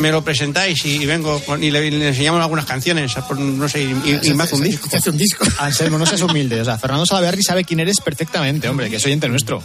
[0.01, 2.80] me lo presentáis y, y vengo con- y le, y le enseñamos algunas canciones,
[3.29, 4.89] por- no sé, y, y- hace un disco.
[4.89, 5.45] Te hace un disco.
[5.59, 6.61] Anselmo, no seas humilde.
[6.61, 9.63] O sea, Fernando Salaberry sabe quién eres perfectamente, hombre, que es oyente nuestro.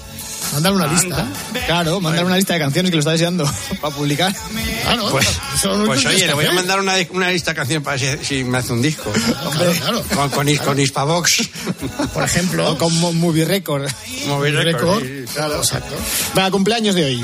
[0.53, 1.27] Mándale una lista.
[1.65, 3.49] Claro, mandar una lista de canciones que lo está deseando
[3.81, 4.33] para publicar.
[5.11, 6.59] Pues, es lo pues que oye, le voy a hacer.
[6.59, 9.11] mandar una, una lista de canciones para si, si me hace un disco.
[9.11, 10.03] Claro, claro.
[10.13, 11.49] Con, con, con Hispavox.
[12.13, 13.89] Por ejemplo, O con Mo- Movie Record.
[14.27, 14.99] Movie Record.
[15.01, 15.33] Record, sí.
[15.33, 15.95] Claro, exacto.
[16.35, 17.23] Venga, cumpleaños de hoy.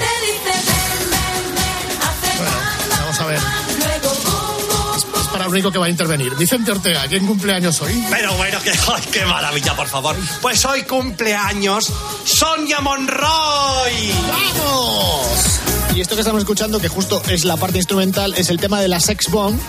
[5.51, 6.33] Único que va a intervenir.
[6.35, 8.03] Vicente Ortega, ¿quién cumpleaños hoy?
[8.09, 10.15] Pero bueno, qué, ay, qué maravilla, por favor.
[10.41, 11.91] Pues hoy cumpleaños
[12.25, 14.11] Sonia Monroy.
[14.29, 15.59] ¡Vamos!
[15.95, 18.87] Y esto que estamos escuchando, que justo es la parte instrumental, es el tema de
[18.87, 19.59] la Sex Bomb.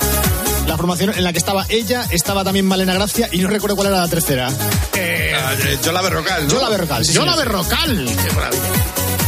[0.67, 3.89] La formación en la que estaba ella, estaba también Malena Gracia y no recuerdo cuál
[3.89, 4.49] era la tercera.
[4.95, 5.35] Eh,
[5.85, 6.55] Yo la Berrocal, ¿no?
[6.55, 7.39] Yo la Berrocal, sí, yo sí, la sí.
[7.39, 8.07] Berrocal.
[8.07, 8.63] Qué maravilla.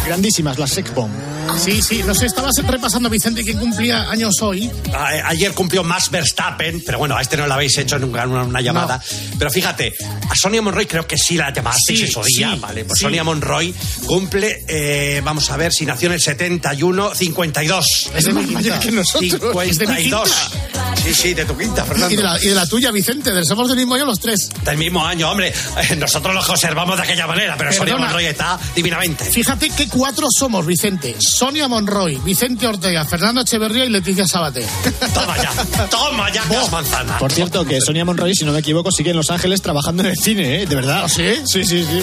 [0.06, 1.33] Grandísimas, las Sex Bomb.
[1.62, 4.70] Sí, sí, no sé, estabas repasando, Vicente, quién cumplía años hoy.
[4.92, 8.42] A- Ayer cumplió Max Verstappen, pero bueno, a este no le habéis hecho nunca una,
[8.42, 9.00] una llamada.
[9.38, 9.94] Pero fíjate,
[10.28, 12.84] a Sonia Monroy creo que sí la llamasteis Sí, eso día, sí, ¿vale?
[12.84, 13.04] Pues sí.
[13.04, 13.74] Sonia Monroy
[14.06, 18.10] cumple, eh, vamos a ver, si nació en el 71, 52.
[18.14, 18.78] Es de mi quinta.
[18.80, 19.32] que nosotros.
[19.66, 20.30] Es de mi 52.
[20.30, 20.94] quinta.
[21.04, 22.12] Sí, sí, de tu quinta, Fernando.
[22.12, 24.48] Y de, la, y de la tuya, Vicente, del somos del mismo año los tres.
[24.64, 25.52] Del mismo año, hombre.
[25.90, 27.96] Eh, Nosotros los conservamos de aquella manera, pero Sonia.
[27.96, 29.24] Monroy está divinamente.
[29.24, 31.14] Fíjate qué cuatro somos, Vicente.
[31.34, 34.64] Sonia Monroy, Vicente Ortega, Fernando Echeverría y Leticia Sabater.
[35.12, 35.50] Toma ya,
[35.90, 37.18] toma ya, gas manzana.
[37.18, 40.10] Por cierto, que Sonia Monroy, si no me equivoco, sigue en Los Ángeles trabajando en
[40.10, 40.66] el cine, ¿eh?
[40.66, 41.02] De verdad.
[41.06, 41.34] ¿Ah, sí?
[41.44, 42.00] Sí, sí, sí.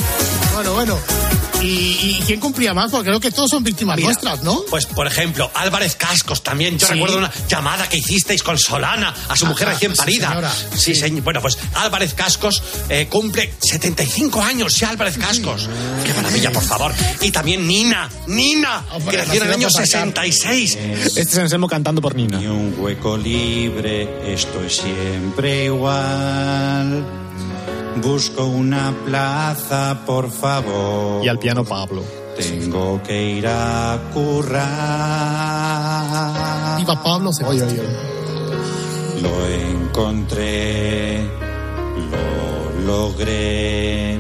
[0.53, 0.99] Bueno, bueno.
[1.62, 2.89] ¿Y, y quién cumplía más?
[2.91, 4.63] Porque creo que todos son víctimas Mira, nuestras, ¿no?
[4.69, 6.78] Pues, por ejemplo, Álvarez Cascos también.
[6.78, 6.93] Yo Sí.
[6.93, 10.52] recuerdo una llamada que hicisteis con Solana, a su mujer Ajá, recién sí, parida.
[10.76, 11.24] Sí, señor.
[11.24, 15.69] Bueno, pues Álvarez Cascos eh, cumple 75 años ya, Álvarez Cascos.
[16.06, 16.93] Qué maravilla, por favor.
[17.21, 20.21] Y también Nina, Nina, que nació en el año nacida para acá.
[20.24, 20.76] 66.
[20.76, 22.39] Este es Anselmo cantando por Nina.
[22.39, 27.20] Ni un hueco libre, esto es siempre igual.
[27.97, 31.23] Busco una plaza, por favor.
[31.23, 32.04] Y al piano Pablo.
[32.38, 34.67] Tengo que ir a currar.
[36.77, 37.65] Viva Pablo Ceballa.
[39.21, 41.21] Lo encontré,
[42.10, 44.19] lo logré.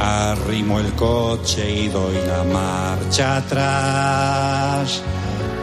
[0.00, 5.02] Arrimo el coche y doy la marcha atrás.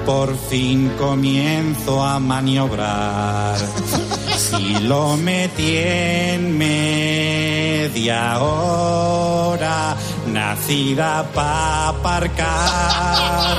[0.05, 3.57] Por fin comienzo a maniobrar.
[4.37, 9.95] Y lo metí en media hora,
[10.27, 13.57] nacida para aparcar.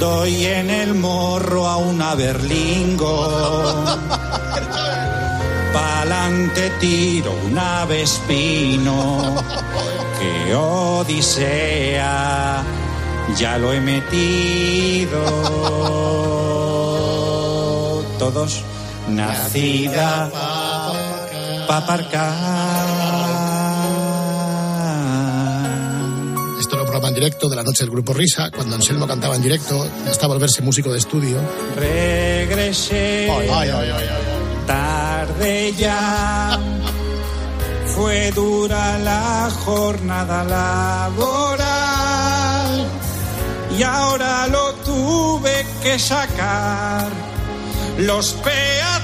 [0.00, 3.84] Doy en el morro a una berlingo.
[5.74, 9.44] Pa'lante tiro una vespino.
[10.18, 11.84] Que odisea,
[13.36, 15.20] ya lo he metido.
[18.18, 18.64] Todos
[19.08, 20.30] nacida
[21.66, 22.86] pa' aparcar.
[26.60, 29.36] Esto era un programa en directo de la noche del Grupo Risa, cuando Anselmo cantaba
[29.36, 31.38] en directo, hasta volverse músico de estudio.
[31.76, 34.08] Regresé Ay, ay, ay, ay,
[34.66, 36.58] tarde ya.
[37.94, 41.66] Fue dura la jornada laboral
[43.78, 47.08] y ahora lo tuve que sacar.
[47.98, 48.95] Los peatones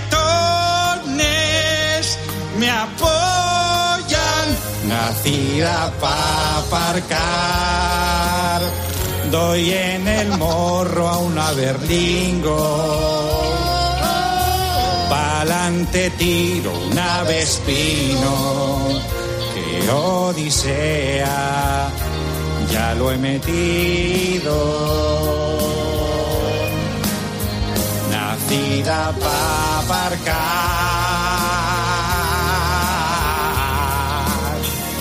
[2.62, 4.46] me apoyan.
[4.87, 8.61] Nacida para aparcar.
[9.31, 12.62] Doy en el morro a una berlingo.
[15.11, 18.33] Pa'lante tiro una vespino.
[19.55, 21.40] Que odisea.
[22.72, 24.57] Ya lo he metido.
[28.12, 30.92] Nacida para aparcar.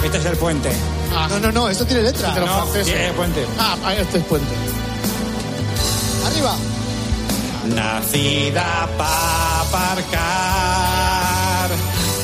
[0.04, 0.72] Este es el puente.
[1.12, 2.30] No, no, no, esto tiene letra.
[2.36, 2.86] Los No, franceses.
[2.94, 3.46] tiene puente.
[3.60, 4.54] Ah, ah, este es puente.
[6.26, 6.56] Arriba.
[7.76, 10.10] Nacida para aparcar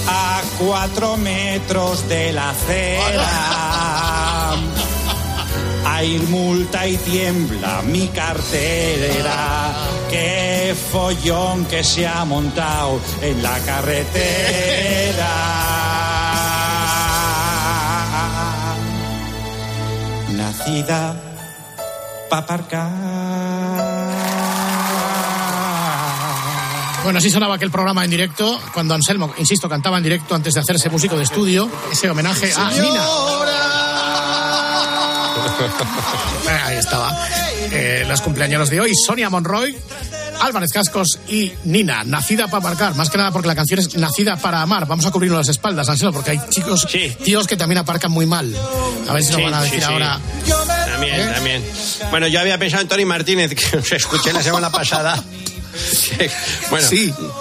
[0.07, 3.29] a cuatro metros de la acera.
[5.85, 9.73] Hay multa y tiembla mi cartera.
[10.09, 15.27] Qué follón que se ha montado en la carretera.
[22.29, 22.91] Para aparcar.
[27.03, 30.59] Bueno, así sonaba aquel programa en directo, cuando Anselmo, insisto, cantaba en directo antes de
[30.59, 33.05] hacerse músico de estudio, ese homenaje a Nina.
[36.65, 37.17] Ahí estaba.
[37.71, 39.73] Eh, los cumpleaños de hoy, Sonia Monroy,
[40.41, 44.37] Álvarez Cascos y Nina, nacida para marcar, más que nada porque la canción es nacida
[44.37, 44.85] para amar.
[44.85, 46.87] Vamos a cubrirnos las espaldas, Anselmo, porque hay chicos,
[47.23, 48.53] tíos que también aparcan muy mal.
[49.07, 49.91] A ver si nos Sí, van a sí, decir sí.
[49.91, 50.19] ahora.
[50.91, 51.31] También, ¿Eh?
[51.33, 51.65] también.
[52.09, 55.21] Bueno, yo había pensado en Tony Martínez, que os escuché la semana pasada.
[55.77, 56.27] Sí,
[56.69, 56.87] Bueno,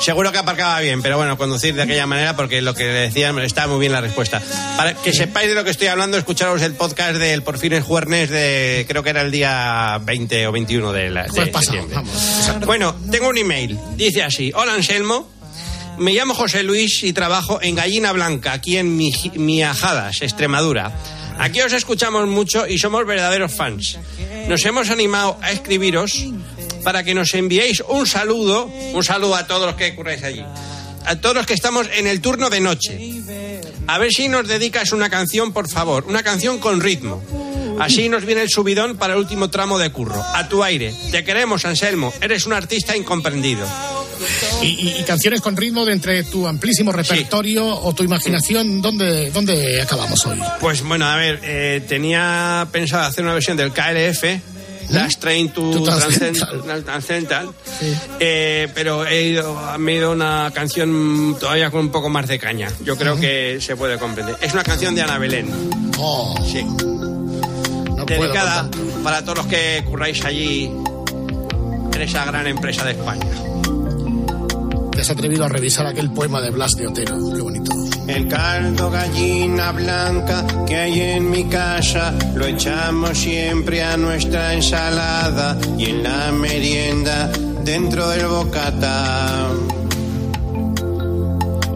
[0.01, 3.39] seguro que aparcaba bien, pero bueno, conducir de aquella manera porque lo que le decían
[3.41, 4.41] estaba muy bien la respuesta.
[4.77, 7.85] Para que sepáis de lo que estoy hablando, escucharos el podcast del Por fin es
[7.85, 12.11] Juernes de, creo que era el día 20 o 21 de, la, de pasado, septiembre.
[12.67, 13.79] Bueno, tengo un email.
[13.97, 15.35] Dice así: Hola Anselmo.
[15.99, 20.93] Me llamo José Luis y trabajo en Gallina Blanca, aquí en Mi- Miajadas, Extremadura.
[21.39, 23.99] Aquí os escuchamos mucho y somos verdaderos fans.
[24.47, 26.27] Nos hemos animado a escribiros
[26.87, 30.45] para que nos enviéis un saludo, un saludo a todos los que curráis allí,
[31.05, 32.97] a todos los que estamos en el turno de noche.
[33.89, 37.21] A ver si nos dedicas una canción, por favor, una canción con ritmo.
[37.81, 40.23] Así nos viene el subidón para el último tramo de curro.
[40.33, 40.95] A tu aire.
[41.11, 42.15] Te queremos, Anselmo.
[42.21, 43.67] Eres un artista incomprendido.
[44.63, 49.31] Y, y- y canciones con ritmo de entre tu amplísimo repertorio o tu imaginación, ¿dónde,
[49.33, 50.41] ¿dónde acabamos hoy?
[50.61, 54.25] Pues bueno, a ver, eh, tenía pensado hacer una versión del KLF,
[54.91, 57.55] Last Train to To Transcendental, Transcendental,
[58.21, 62.39] eh, pero he ido, me he ido una canción todavía con un poco más de
[62.39, 62.71] caña.
[62.85, 64.37] Yo creo que se puede comprender.
[64.41, 65.47] Es una canción de Ana Belén.
[66.45, 66.67] Sí.
[68.07, 68.71] Dedicada
[69.03, 70.71] para todos los que curráis allí
[71.93, 73.27] en esa gran empresa de España.
[74.93, 77.17] Te has atrevido a revisar aquel poema de Blas de Otero.
[77.35, 77.76] Qué bonito.
[78.07, 85.59] El caldo gallina blanca que hay en mi casa lo echamos siempre a nuestra ensalada
[85.77, 87.31] y en la merienda
[87.65, 89.49] dentro del bocata.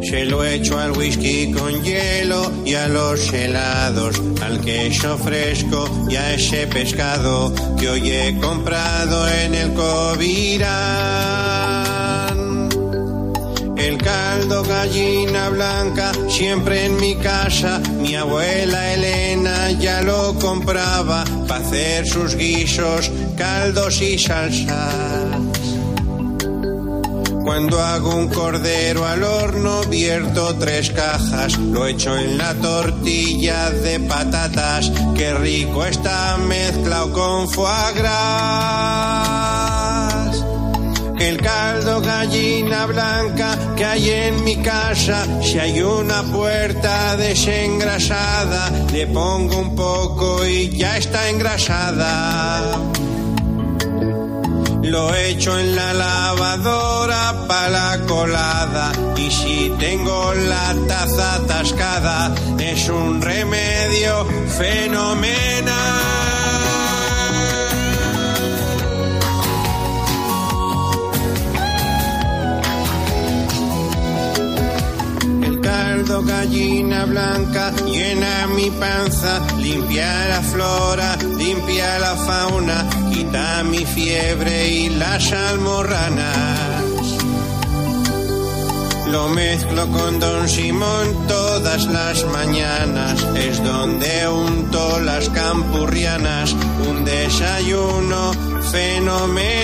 [0.02, 6.16] Se lo echo al whisky con hielo y a los helados, al queso fresco y
[6.16, 11.30] a ese pescado que hoy he comprado en el Covirán.
[13.80, 21.64] El caldo gallina blanca siempre en mi casa, mi abuela Elena ya lo compraba para
[21.64, 25.24] hacer sus guisos, caldos y salsas.
[27.42, 33.98] Cuando hago un cordero al horno, vierto tres cajas, lo echo en la tortilla de
[34.00, 39.40] patatas, qué rico está mezclado con foie gras.
[41.20, 49.06] El caldo gallina blanca que hay en mi casa, si hay una puerta desengrasada, le
[49.06, 52.62] pongo un poco y ya está engrasada.
[54.82, 62.88] Lo echo en la lavadora para la colada y si tengo la taza atascada es
[62.88, 64.26] un remedio
[64.58, 66.39] fenomenal.
[76.00, 83.84] El caldo gallina blanca llena mi panza, limpia la flora, limpia la fauna, quita mi
[83.84, 86.84] fiebre y las almorranas.
[89.08, 96.56] Lo mezclo con Don Simón todas las mañanas, es donde unto las campurrianas,
[96.88, 98.32] un desayuno
[98.72, 99.60] fenomenal.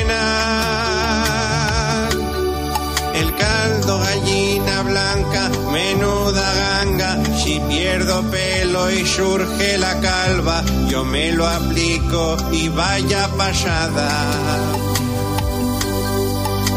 [3.14, 11.32] El caldo gallina blanca, menuda ganga, si pierdo pelo y surge la calva, yo me
[11.32, 14.08] lo aplico y vaya pasada.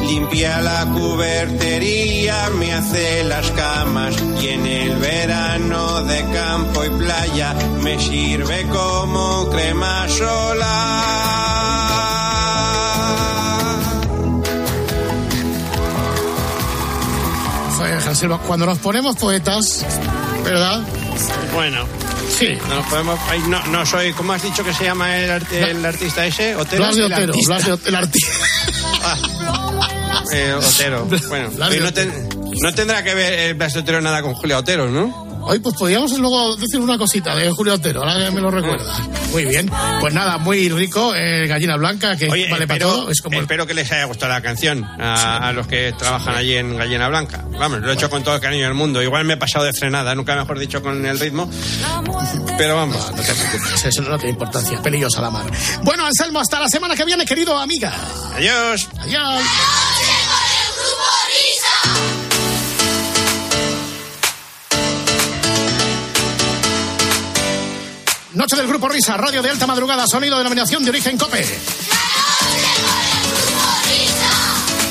[0.08, 7.54] Limpia la cubertería, me hace las camas y en el verano de campo y playa
[7.82, 11.40] me sirve como crema solar.
[18.48, 19.86] Cuando nos ponemos poetas,
[20.44, 20.82] ¿verdad?
[21.54, 21.86] Bueno.
[22.38, 22.58] Sí.
[22.70, 26.26] No, podemos, no, no soy, ¿cómo has dicho que se llama el, art- el artista
[26.26, 26.56] ese?
[26.56, 26.84] Otero.
[26.84, 27.54] Blas de El Otero, artista.
[27.54, 28.34] Blas de Otero, el artista.
[30.32, 31.08] Eh, Otero.
[31.28, 32.30] Bueno, de no, ten-
[32.62, 35.28] no tendrá que ver eh, Blas de Otero nada con Julia Otero, ¿no?
[35.42, 38.94] Hoy pues podríamos luego decir una cosita de Julio Otero, ahora que me lo recuerda.
[39.32, 39.72] Muy bien.
[40.00, 43.10] Pues nada, muy rico, eh, gallina blanca, que Oye, vale para todo.
[43.10, 46.36] Es como el- espero que les haya gustado la canción a, a los que trabajan
[46.36, 47.44] allí en Gallina Blanca.
[47.58, 49.02] Vamos, lo he hecho con todo el cariño del mundo.
[49.02, 51.50] Igual me he pasado de frenada, nunca mejor dicho con el ritmo.
[52.58, 52.98] Pero vamos.
[52.98, 55.46] No te preocupes, eso no tiene importancia, pelillos a la mar.
[55.84, 57.94] Bueno, Anselmo, hasta la semana que viene, querido amiga.
[58.36, 58.88] Adiós.
[59.00, 59.44] Adiós.
[68.40, 71.46] Noche del Grupo Risa, radio de alta madrugada, sonido de denominación de origen COPE.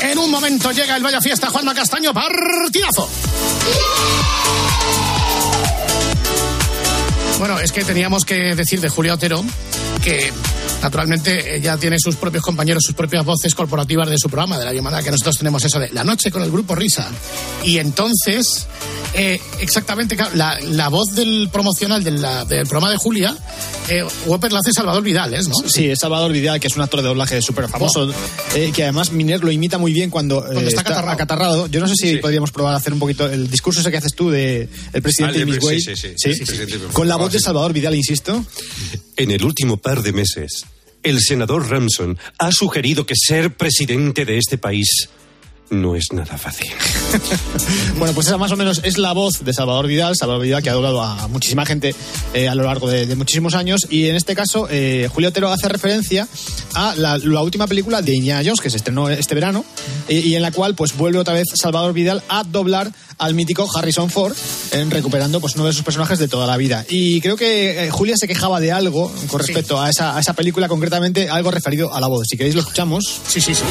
[0.02, 3.08] En un momento llega el Vaya Fiesta Juanma Castaño, partidazo.
[7.38, 9.42] Bueno, es que teníamos que decir de Julia Otero
[10.02, 10.30] que
[10.82, 14.72] naturalmente ella tiene sus propios compañeros, sus propias voces corporativas de su programa, de la
[14.72, 17.08] llamada que nosotros tenemos eso de la noche con el grupo Risa.
[17.64, 18.66] Y entonces,
[19.14, 23.36] eh, exactamente, claro, la, la voz del promocional de la- del programa de Julia,
[23.88, 25.54] eh, Whopper la hace Salvador Vidal, ¿es, ¿no?
[25.66, 28.10] Sí, es Salvador Vidal, que es un actor de doblaje súper famoso,
[28.54, 31.12] eh, que además Miner lo imita muy bien cuando, eh, está acatarrado.
[31.12, 31.66] acatarrado.
[31.68, 34.14] Yo no sé si podríamos probar a hacer un poquito el discurso ese que haces
[34.14, 36.32] tú de el presidente Ah, de- Miss sí, sí, sí.
[36.34, 37.44] Sí, presidente Miss Con la voz de sí.
[37.44, 38.44] Salvador Vidal, insisto.
[39.18, 40.64] En el último par de meses,
[41.02, 45.08] el senador Ramson ha sugerido que ser presidente de este país
[45.70, 46.68] no es nada fácil.
[47.98, 50.70] Bueno, pues esa más o menos es la voz de Salvador Vidal, Salvador Vidal que
[50.70, 51.96] ha doblado a muchísima gente
[52.32, 55.68] eh, a lo largo de, muchísimos años y en este caso eh, Julio Otero hace
[55.68, 56.28] referencia
[56.74, 59.64] a la, última película de Indiana Jones que se estrenó este verano
[60.08, 64.10] y en la cual pues vuelve otra vez Salvador Vidal a doblar al mítico Harrison
[64.10, 64.36] Ford
[64.72, 66.84] en recuperando pues uno de sus personajes de toda la vida.
[66.88, 70.32] Y creo que eh, Julia se quejaba de algo con respecto a, esa, a esa
[70.34, 72.26] película concretamente algo referido a la voz.
[72.28, 73.20] Si queréis lo escuchamos.
[73.26, 73.62] Sí sí sí.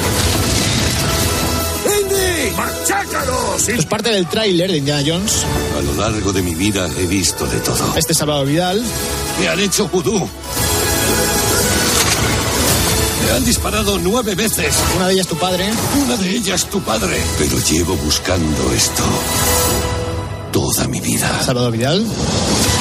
[3.68, 5.46] Es parte del tráiler de Indiana Jones.
[5.78, 7.96] A lo largo de mi vida he visto de todo.
[7.98, 8.84] este es Salvador Vidal.
[9.40, 10.28] Me han hecho vudú.
[13.28, 14.74] Me han disparado nueve veces.
[14.96, 15.70] una de ellas tu padre
[16.06, 17.18] Una de ellas tu padre.
[17.38, 19.04] Pero llevo buscando esto
[20.52, 21.44] toda mi vida.
[21.44, 22.06] Salvador Vidal.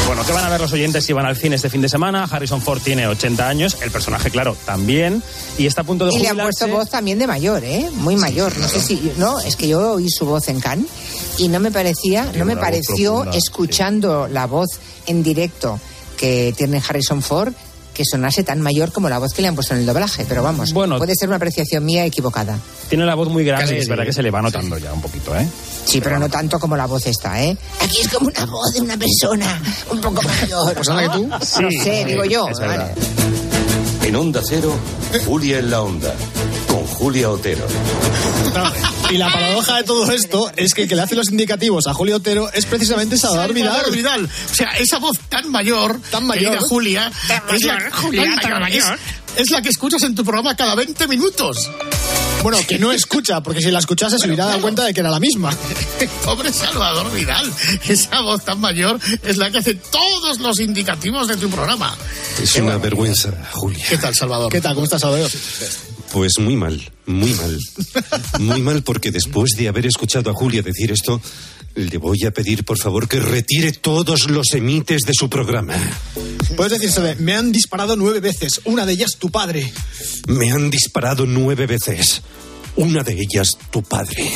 [0.06, 2.24] Bueno, ¿qué van a ver los oyentes si van al cine este fin de semana?
[2.24, 5.20] Harrison Ford tiene 80 años, el personaje, claro, también,
[5.58, 6.40] y está a punto de Y le jubilarse.
[6.40, 7.90] han puesto voz también de mayor, ¿eh?
[7.92, 8.56] Muy mayor.
[8.56, 9.12] No sé si.
[9.18, 10.86] No, es que yo oí su voz en Cannes
[11.38, 14.68] y no me parecía, no me pareció, profunda, escuchando la voz
[15.06, 15.80] en directo
[16.16, 17.52] que tiene Harrison Ford,
[17.96, 20.26] que sonase tan mayor como la voz que le han puesto en el doblaje.
[20.28, 20.98] Pero vamos, Bueno.
[20.98, 22.58] puede ser una apreciación mía equivocada.
[22.90, 23.90] Tiene la voz muy grande Casi y es sí.
[23.90, 25.48] verdad que se le va notando ya un poquito, ¿eh?
[25.86, 27.56] Sí, pero no tanto como la voz esta, ¿eh?
[27.80, 30.74] Aquí es como una voz de una persona un poco mayor.
[30.74, 31.26] Pues anda que tú.
[31.26, 31.40] No
[31.70, 32.46] sé, digo yo.
[32.58, 32.92] verdad.
[34.02, 34.72] En Onda Cero,
[35.26, 36.14] Julia en la Onda,
[36.68, 37.66] con Julia Otero.
[39.10, 41.94] Y la paradoja de todo esto es que el que le hace los indicativos a
[41.94, 43.72] Julio Otero es precisamente Salvador Vidal.
[43.72, 44.24] Salvador Vidal.
[44.24, 46.58] O sea, esa voz tan mayor, tan mayor.
[46.58, 48.98] Julia, Tan es la, Julia, tan mayor.
[49.36, 51.70] Es, es la que escuchas en tu programa cada 20 minutos.
[52.42, 55.10] Bueno, que no escucha, porque si la escuchase se hubiera dado cuenta de que era
[55.10, 55.56] la misma.
[56.24, 57.52] Pobre Salvador Vidal.
[57.88, 61.96] Esa voz tan mayor es la que hace todos los indicativos de tu programa.
[62.42, 63.86] Es una vergüenza, Julia.
[63.88, 64.50] ¿Qué tal, Salvador?
[64.50, 64.74] ¿Qué tal?
[64.74, 65.30] ¿Cómo estás, Salvador?
[66.12, 67.58] Pues muy mal, muy mal.
[68.38, 71.20] Muy mal porque después de haber escuchado a Julia decir esto,
[71.74, 75.74] le voy a pedir por favor que retire todos los emites de su programa.
[76.56, 79.70] Puedes decirse de, me han disparado nueve veces, una de ellas tu padre.
[80.28, 82.22] Me han disparado nueve veces.
[82.76, 84.32] Una de ellas tu padre.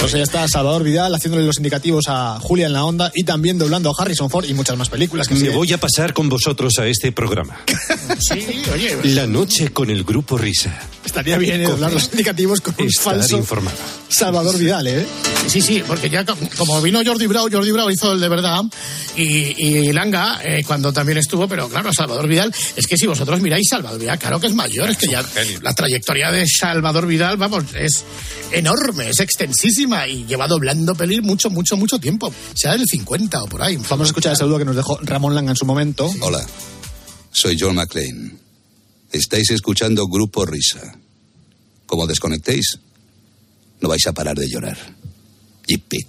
[0.00, 3.58] Pues ya está Salvador Vidal haciéndole los indicativos a Julia en la onda y también
[3.58, 6.78] doblando a Harrison Ford y muchas más películas que Me voy a pasar con vosotros
[6.78, 7.58] a este programa.
[8.18, 8.96] Sí, oye.
[9.04, 10.78] La noche con el grupo Risa.
[11.14, 13.76] Estaría bien eh, doblar los indicativos con un Estar falso informado.
[14.08, 15.06] Salvador Vidal, ¿eh?
[15.46, 18.62] Sí, sí, porque ya co- como vino Jordi Brau, Jordi Brau hizo el de verdad
[19.16, 19.22] y,
[19.64, 23.68] y Langa eh, cuando también estuvo, pero claro, Salvador Vidal, es que si vosotros miráis
[23.70, 25.24] Salvador Vidal, claro que es mayor, es que ya
[25.62, 28.04] la trayectoria de Salvador Vidal, vamos, es
[28.50, 33.46] enorme, es extensísima y lleva doblando pelis mucho, mucho, mucho tiempo, sea del 50 o
[33.46, 33.76] por ahí.
[33.88, 36.12] Vamos a escuchar el saludo que nos dejó Ramón Langa en su momento.
[36.22, 36.44] Hola,
[37.30, 38.43] soy John McClane.
[39.14, 40.98] Estáis escuchando Grupo Risa.
[41.86, 42.80] Como desconectéis,
[43.80, 44.76] no vais a parar de llorar.
[45.68, 46.04] Yippee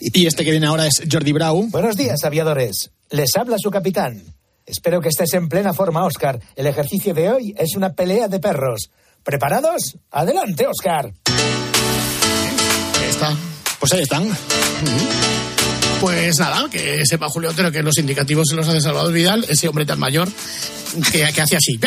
[0.00, 1.68] Y este que viene ahora es Jordi Brau.
[1.70, 2.90] Buenos días, aviadores.
[3.10, 4.20] Les habla su capitán.
[4.66, 6.40] Espero que estés en plena forma, Oscar.
[6.56, 8.90] El ejercicio de hoy es una pelea de perros.
[9.22, 9.98] ¿Preparados?
[10.10, 11.12] Adelante, Oscar.
[13.00, 13.36] Ahí está.
[13.78, 14.26] Pues ahí están.
[16.00, 19.68] Pues nada, que sepa Julio Otero que los indicativos se los hace Salvador Vidal, ese
[19.68, 20.28] hombre tan mayor
[21.10, 21.78] que, que hace así.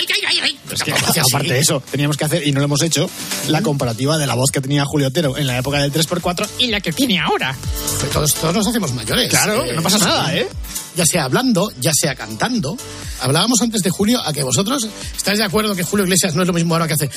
[0.71, 3.09] Es que, aparte de eso, teníamos que hacer, y no lo hemos hecho,
[3.47, 6.67] la comparativa de la voz que tenía Julio Otero en la época del 3x4 y
[6.67, 7.55] la que tiene ahora.
[7.99, 9.29] Pues todos, todos nos hacemos mayores.
[9.29, 10.47] Claro, no pasa nada, ¿eh?
[10.95, 12.77] Ya sea hablando, ya sea cantando.
[13.21, 16.47] Hablábamos antes de Julio a que vosotros estáis de acuerdo que Julio Iglesias no es
[16.47, 17.09] lo mismo ahora que hace.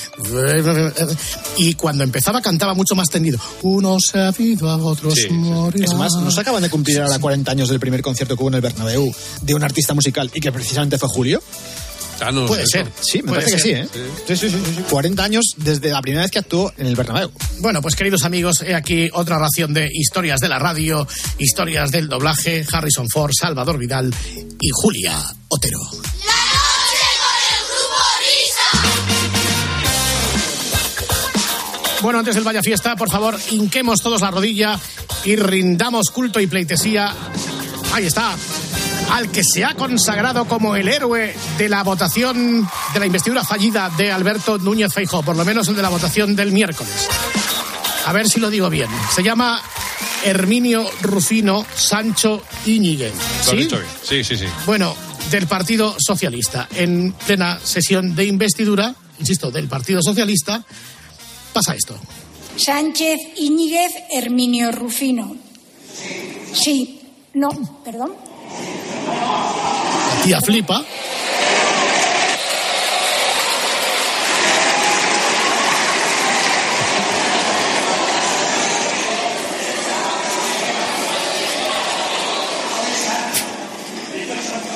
[1.57, 3.39] Y cuando empezaba cantaba mucho más tendido.
[3.63, 5.85] Unos ha habido a otros morirán.
[5.85, 8.57] Es más, nos acaban de cumplir ahora 40 años del primer concierto que hubo en
[8.57, 9.13] el Bernabéu
[9.43, 11.43] de un artista musical y que precisamente fue Julio.
[12.47, 12.87] Puede ser.
[13.01, 13.85] Sí, me Puede parece que sí, ser.
[13.85, 13.89] ¿eh?
[14.27, 14.83] Sí, sí, sí, sí, sí.
[14.89, 17.31] 40 años desde la primera vez que actuó en el Bernabéu.
[17.61, 21.07] Bueno, pues queridos amigos, he aquí otra ración de historias de la radio,
[21.39, 24.15] historias del doblaje, Harrison Ford, Salvador Vidal
[24.61, 25.81] y Julia Otero.
[32.05, 34.79] Bueno, antes del Vaya Fiesta, por favor, hinquemos todos la rodilla
[35.25, 37.15] y rindamos culto y pleitesía.
[37.95, 38.37] Ahí está.
[39.11, 43.91] Al que se ha consagrado como el héroe de la votación de la investidura fallida
[43.97, 47.09] de Alberto Núñez Feijóo, por lo menos el de la votación del miércoles.
[48.07, 48.89] A ver si lo digo bien.
[49.15, 49.63] Se llama
[50.25, 53.15] Herminio Rufino Sancho Íñiguez.
[53.43, 53.69] ¿Sí?
[54.03, 54.47] Sí, sí, sí.
[54.67, 54.95] Bueno,
[55.31, 56.69] del Partido Socialista.
[56.75, 60.65] En plena sesión de investidura, insisto, del Partido Socialista,
[61.53, 61.97] pasa esto.
[62.57, 65.37] Sánchez Íñiguez Herminio Rufino.
[66.53, 67.01] Sí.
[67.35, 67.51] No,
[67.85, 68.13] perdón.
[70.17, 70.85] La tía flipa.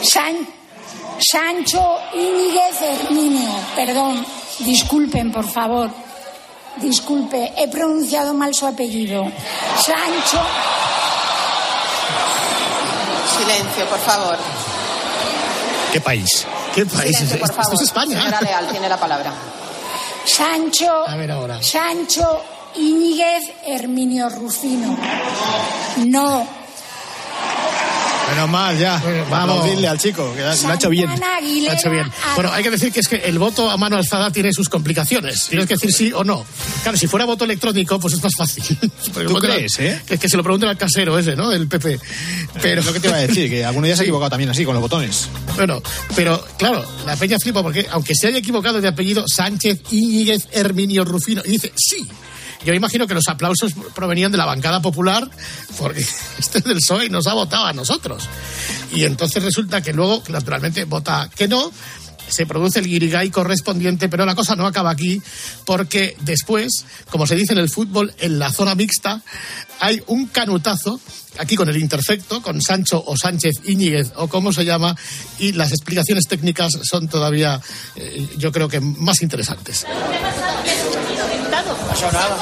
[0.02, 0.46] San-
[1.18, 3.50] Sancho Íñiguez Herminio.
[3.74, 4.24] Perdón.
[4.60, 5.90] Disculpen, por favor.
[6.76, 9.24] Disculpe, he pronunciado mal su apellido.
[9.84, 10.40] Sancho.
[13.38, 14.36] Silencio, por favor.
[15.92, 16.46] ¿Qué país?
[16.74, 17.16] ¿Qué país?
[17.16, 17.74] Silencio, por Esto favor.
[17.74, 18.18] es España.
[18.18, 19.32] Señora Leal, tiene la palabra.
[20.24, 21.08] Sancho.
[21.08, 21.62] A ver ahora.
[21.62, 22.42] Sancho
[22.76, 24.96] Íñiguez Herminio Rufino.
[26.06, 26.57] No.
[28.30, 29.02] Menos mal, ya.
[29.30, 29.58] vamos.
[29.58, 31.08] Aplaudirle al chico, que lo ha hecho bien.
[31.08, 32.10] Lo ha hecho bien.
[32.34, 35.46] Bueno, hay que decir que es que el voto a mano alzada tiene sus complicaciones.
[35.48, 36.44] Tienes que decir sí o no.
[36.82, 38.64] Claro, si fuera voto electrónico, pues es más fácil.
[39.26, 40.02] ¿Tú crees, eh?
[40.06, 41.52] Que, que se lo pregunten al casero ese, ¿no?
[41.52, 42.00] El PP.
[42.60, 44.50] Pero Es lo que te iba a decir, que alguno ya se ha equivocado también
[44.50, 45.28] así, con los botones.
[45.56, 45.82] Bueno,
[46.14, 51.04] pero claro, la peña flipa porque aunque se haya equivocado de apellido Sánchez Íñiguez Herminio
[51.04, 52.08] Rufino, y dice sí.
[52.64, 55.28] Yo imagino que los aplausos provenían de la bancada popular,
[55.78, 56.00] porque
[56.38, 58.28] este es del PSOE nos ha votado a nosotros.
[58.92, 61.70] Y entonces resulta que luego, naturalmente, vota que no,
[62.28, 65.20] se produce el guirigay correspondiente, pero la cosa no acaba aquí,
[65.64, 69.22] porque después, como se dice en el fútbol, en la zona mixta,
[69.80, 71.00] hay un canutazo,
[71.38, 74.94] aquí con el interfecto, con Sancho o Sánchez Íñiguez o como se llama,
[75.38, 77.60] y las explicaciones técnicas son todavía,
[77.96, 79.86] eh, yo creo que más interesantes.
[81.68, 82.38] No pasó nada.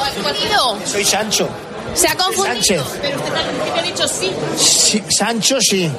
[0.87, 1.49] Soy Sancho.
[1.95, 2.55] Se ha confundido.
[2.55, 2.83] Sánchez.
[3.01, 4.31] Pero usted ha dicho sí.
[4.59, 5.91] Sí, Sancho sí.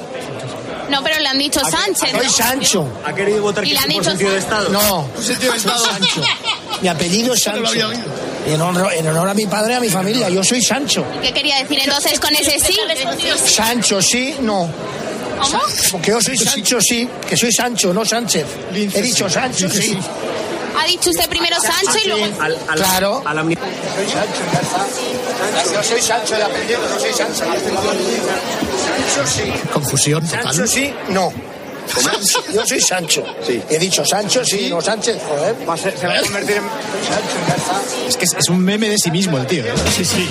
[0.90, 2.10] No, pero le han dicho Sánchez.
[2.10, 2.32] Soy ¿no?
[2.32, 2.88] Sancho.
[3.04, 4.38] ¿Ha querido votar Y que le han dicho sentido de.
[4.38, 4.68] Estado?
[4.70, 5.06] No.
[5.08, 5.84] Por sentido de Estado.
[5.84, 6.22] Sancho.
[6.82, 7.86] Mi apellido es Eso no lo Sancho.
[7.86, 10.28] había En honor, en honor a mi padre y a mi familia.
[10.28, 11.04] Yo soy Sancho.
[11.20, 12.78] ¿Qué quería decir entonces con ese sí?
[13.44, 14.68] Sancho sí, no.
[15.42, 15.60] ¿Cómo?
[15.92, 18.46] Porque yo soy Sancho sí, que soy Sancho, no Sánchez.
[18.72, 19.98] He dicho Sancho sí.
[20.78, 22.26] Ha dicho usted primero Sancho y luego...
[22.74, 23.22] Claro.
[23.24, 25.74] Soy Sancho, ya está.
[25.74, 27.44] Yo soy Sancho de apellido, no soy Sancho.
[27.44, 29.52] Sancho sí.
[29.72, 30.54] Confusión total.
[30.54, 31.32] Sancho sí, no.
[32.52, 33.24] Yo soy Sancho.
[33.68, 35.56] He dicho Sancho sí, no Sánchez, joder.
[35.98, 38.08] se va a convertir en Sancho.
[38.08, 39.64] Es que es, es un meme de sí mismo el tío.
[39.64, 39.72] ¿eh?
[39.96, 40.28] Sí, sí.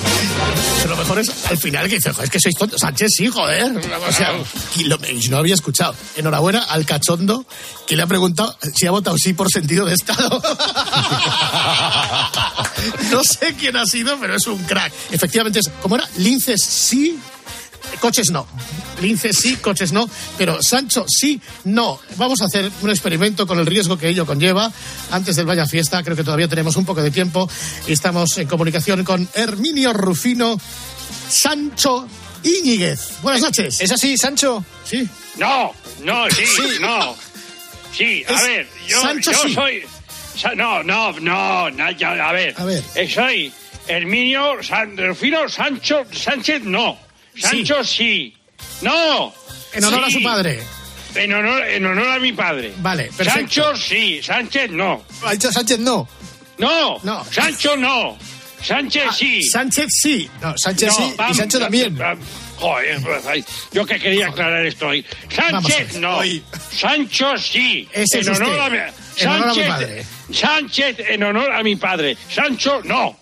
[0.81, 2.79] Pero lo mejor es al final que dice, "Joder, es que sois tontos.
[2.79, 3.71] Sánchez sí, joder.
[4.07, 4.33] O sea,
[4.75, 5.95] y lo, y no había escuchado.
[6.15, 7.45] Enhorabuena al cachondo
[7.85, 10.41] que le ha preguntado si ha votado sí por sentido de Estado.
[13.11, 14.91] no sé quién ha sido, pero es un crack.
[15.11, 16.07] Efectivamente, es, ¿cómo era?
[16.17, 17.19] Linces sí,
[17.99, 18.47] coches no.
[19.01, 20.09] Linces sí, coches no.
[20.37, 21.99] Pero Sancho sí, no.
[22.17, 24.71] Vamos a hacer un experimento con el riesgo que ello conlleva.
[25.11, 27.49] Antes del Vaya Fiesta, creo que todavía tenemos un poco de tiempo.
[27.87, 30.57] Y estamos en comunicación con Herminio Rufino
[31.29, 32.07] Sancho
[32.43, 33.21] Íñiguez.
[33.21, 33.79] Buenas noches.
[33.81, 34.63] ¿Es así, Sancho?
[34.83, 35.07] Sí.
[35.37, 35.73] No,
[36.03, 36.61] no, sí, Sí.
[36.81, 37.15] no.
[37.95, 39.53] Sí, a Es ver, yo, Sancho yo sí.
[39.53, 39.83] soy.
[40.55, 42.53] No, no, no, no, ya, a ver.
[42.57, 42.83] A ver.
[42.95, 43.51] Eh, soy
[43.87, 46.97] Herminio San, Rufino Sancho Sánchez, no.
[47.39, 48.33] Sancho sí.
[48.81, 49.33] No.
[49.73, 50.61] En honor a su padre.
[51.15, 52.73] En honor, en honor a mi padre.
[52.77, 53.31] Vale, perfecto.
[53.63, 55.03] Sancho sí, Sánchez no.
[55.23, 56.07] Ha dicho Sánchez no.
[56.57, 57.25] No, No.
[57.31, 58.17] Sancho no.
[58.63, 59.43] Sánchez Ah, sí.
[59.43, 60.29] Sánchez sí.
[60.41, 61.95] No, Sánchez No, sí y Sancho también.
[61.97, 62.17] vam-
[62.57, 65.05] Joder, pues, ay, yo que quería aclarar esto hoy.
[65.37, 66.01] Vamos a Sánchez ver.
[66.01, 66.19] no.
[66.71, 67.87] Sancho sí.
[67.93, 68.59] Ese es en honor usted.
[68.61, 68.77] a mi,
[69.17, 70.05] En honor a mi Sánchez- padre.
[70.33, 72.17] Sánchez en honor a mi padre.
[72.33, 73.19] Sancho no.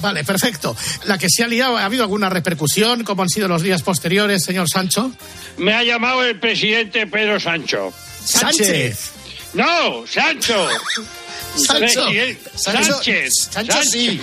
[0.00, 0.76] Vale, perfecto.
[1.04, 3.04] La que se ha liado, ¿ha habido alguna repercusión?
[3.04, 5.12] ¿Cómo han sido los días posteriores, señor Sancho?
[5.58, 7.92] Me ha llamado el presidente Pedro Sancho.
[8.24, 9.10] Sánchez.
[9.54, 10.68] No, Sancho.
[11.56, 12.04] Sancho.
[12.56, 13.32] Sánchez.
[13.50, 14.20] Sancho sí.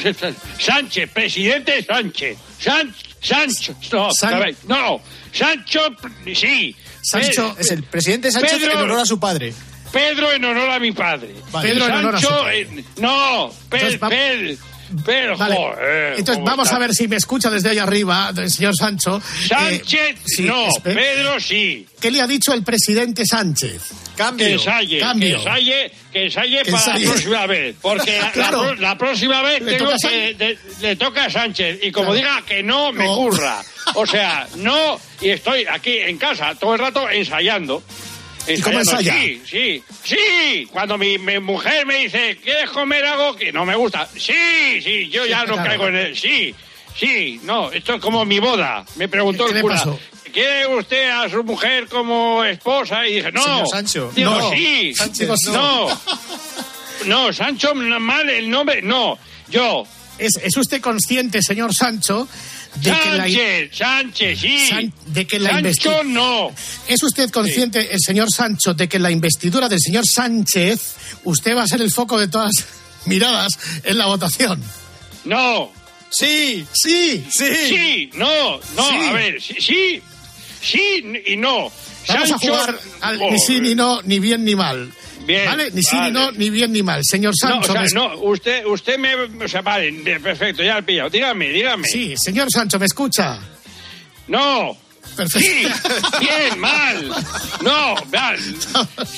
[0.59, 2.38] Sánchez, presidente Sánchez.
[2.59, 3.75] San- Sancho.
[3.91, 4.09] No,
[4.67, 5.01] no.
[5.34, 5.80] Sancho,
[6.34, 6.75] sí.
[7.01, 9.53] Sancho- Es el presidente Sánchez Pedro- en honor a su padre.
[9.91, 11.34] Pedro en honor a mi padre.
[11.61, 12.84] Pedro en honor a su Sancho padre.
[12.97, 14.57] no, Pe-
[15.05, 15.55] Pel- Vale.
[15.55, 16.75] joder, Entonces ¿cómo vamos está?
[16.77, 19.21] a ver si me escucha desde ahí arriba, el señor Sancho.
[19.47, 20.67] Sánchez, Eh, sí, no.
[20.83, 21.85] Pedro sí.
[21.99, 23.81] ¿Qué le ha dicho el presidente Sánchez?
[24.38, 25.29] Que ensaye, Cambio.
[25.29, 27.05] que ensaye, que ensaye Que para ensaye.
[27.05, 27.75] la próxima vez.
[27.81, 28.75] Porque la, Claro.
[28.75, 30.33] la próxima vez Le tengo toca a que.
[30.33, 31.79] de- le toca a Sánchez.
[31.83, 32.17] Y como Claro.
[32.38, 33.15] diga que no, me No.
[33.15, 33.61] curra.
[33.95, 34.99] O sea, no.
[35.21, 37.83] Y estoy aquí en casa todo el rato ensayando.
[38.47, 39.13] ¿Y cómo ensaya?
[39.13, 40.67] Sí, sí, sí.
[40.71, 44.07] Cuando mi, mi mujer me dice, ¿quieres comer algo que no me gusta?
[44.15, 45.69] Sí, sí, yo ya no claro.
[45.69, 46.17] caigo en el.
[46.17, 46.55] Sí,
[46.95, 48.85] sí, no, esto es como mi boda.
[48.95, 49.75] Me preguntó ¿Qué el cura.
[49.75, 49.99] pasó?
[50.31, 53.07] ¿Quiere usted a su mujer como esposa?
[53.07, 53.41] Y dije, no.
[53.43, 54.51] Señor Sancho, Digo, no.
[54.51, 54.93] sí.
[54.93, 55.87] Sánchez, no.
[57.05, 59.17] No, Sancho, mal el nombre, no.
[59.49, 59.85] Yo.
[60.18, 62.28] ¿Es, es usted consciente, señor Sancho,
[62.76, 63.24] de que la...
[63.24, 64.68] Sánchez, Sánchez, sí.
[64.68, 66.51] San- de que la Sancho, no.
[66.88, 71.63] ¿Es usted consciente, el señor Sancho, de que la investidura del señor Sánchez usted va
[71.63, 72.51] a ser el foco de todas
[73.05, 73.53] miradas
[73.84, 74.63] en la votación?
[75.26, 75.72] No.
[76.09, 77.45] Sí, sí, sí.
[77.68, 78.95] Sí, no, no, Sí.
[79.09, 80.01] a ver, sí, sí,
[80.61, 81.72] sí y no.
[82.07, 84.91] Vamos a Sancho- jugar al ni sí ni no, ni bien ni mal.
[85.28, 85.69] Bien, ¿Vale?
[85.71, 86.07] Ni sí vale.
[86.07, 87.01] ni no, ni bien ni mal.
[87.03, 87.71] Señor No, Sancho.
[87.71, 91.09] o sea, me- no, usted, usted me, o sea, vale, perfecto, ya lo he pillado.
[91.09, 91.88] Dígame, dígame.
[91.88, 93.38] Sí, señor Sancho, ¿me escucha?
[94.28, 94.78] No.
[95.15, 95.39] Perfecto.
[95.49, 95.67] Sí,
[96.19, 97.09] bien, mal.
[97.61, 98.38] No, mal.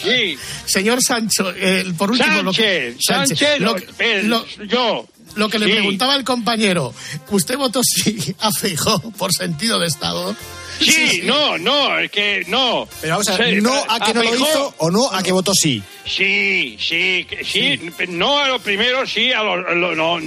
[0.02, 0.38] Sí.
[0.66, 2.42] Señor Sancho, eh, por último...
[2.42, 5.08] lo que- Sánchez, Sánchez, lo, el- lo- yo.
[5.36, 6.94] lo que le preguntaba el compañero,
[7.30, 10.36] ¿usted votó sí a Feijó por sentido de Estado?
[10.80, 12.88] Sí, no, no, es que no.
[13.02, 15.54] Pero vamos a ver, no a que no lo hizo o no a que votó
[15.54, 15.84] sí.
[16.06, 20.20] Sí, sí, sí, no a lo primero, sí a lo, lo- no,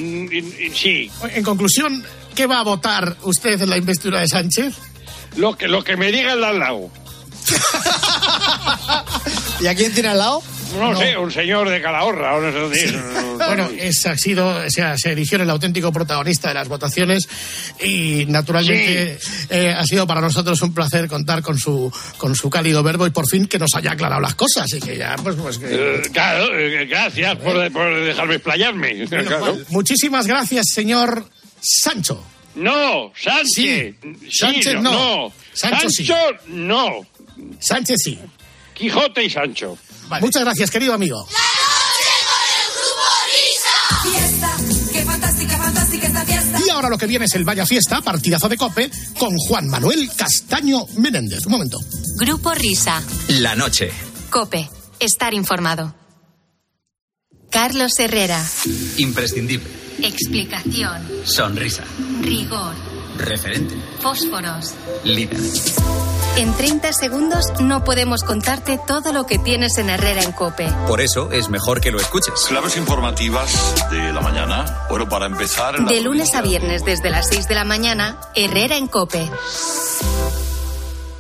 [0.75, 1.11] sí.
[1.35, 4.75] En conclusión, ¿qué va a votar usted en la investidura de Sánchez?
[5.37, 6.91] Lo que, lo que me diga el al lado.
[9.61, 10.43] ¿Y a quién tiene al lado?
[10.79, 12.93] No, sé, un señor de Calahorra o no sé.
[13.43, 17.29] Bueno, ese ha sido, o sea, se eligió el auténtico protagonista de las votaciones
[17.83, 19.19] y naturalmente
[19.51, 23.11] eh, ha sido para nosotros un placer contar con su con su cálido verbo y
[23.11, 25.67] por fin que nos haya aclarado las cosas y que ya pues, pues que...
[25.75, 29.07] Eh, claro, eh, gracias por, por dejarme explayarme.
[29.07, 29.55] Bueno, Claro.
[29.55, 31.27] pues, muchísimas gracias, señor
[31.61, 32.25] Sancho.
[32.55, 33.49] No, Sánchez.
[33.55, 33.95] Sí.
[34.31, 34.93] Sánchez no.
[34.93, 35.33] no.
[35.53, 36.09] Sancho sí.
[36.49, 37.07] no.
[37.59, 38.19] Sánchez sí.
[38.75, 39.79] Quijote y Sancho.
[40.21, 41.27] Muchas gracias, querido amigo.
[44.03, 44.57] Fiesta,
[44.93, 46.59] qué fantástica, fantástica esta fiesta.
[46.67, 50.11] Y ahora lo que viene es el Vaya Fiesta, partidazo de cope, con Juan Manuel
[50.17, 51.47] Castaño Menéndez.
[51.47, 51.79] Un momento.
[52.17, 53.03] Grupo Risa.
[53.29, 53.91] La noche.
[54.31, 54.69] Cope.
[54.99, 55.95] Estar informado.
[57.51, 58.45] Carlos Herrera.
[58.97, 59.69] Imprescindible.
[60.03, 61.09] Explicación.
[61.25, 61.85] Sonrisa.
[62.23, 62.75] Rigor.
[63.19, 63.75] Referente.
[64.01, 64.73] Fósforos.
[65.05, 65.39] Líder.
[66.37, 70.67] En 30 segundos no podemos contarte todo lo que tienes en Herrera en Cope.
[70.87, 72.33] Por eso es mejor que lo escuches.
[72.49, 74.87] Claves informativas de la mañana.
[74.89, 75.85] Bueno, para empezar.
[75.85, 79.29] De lunes a viernes desde las 6 de la mañana, Herrera en Cope.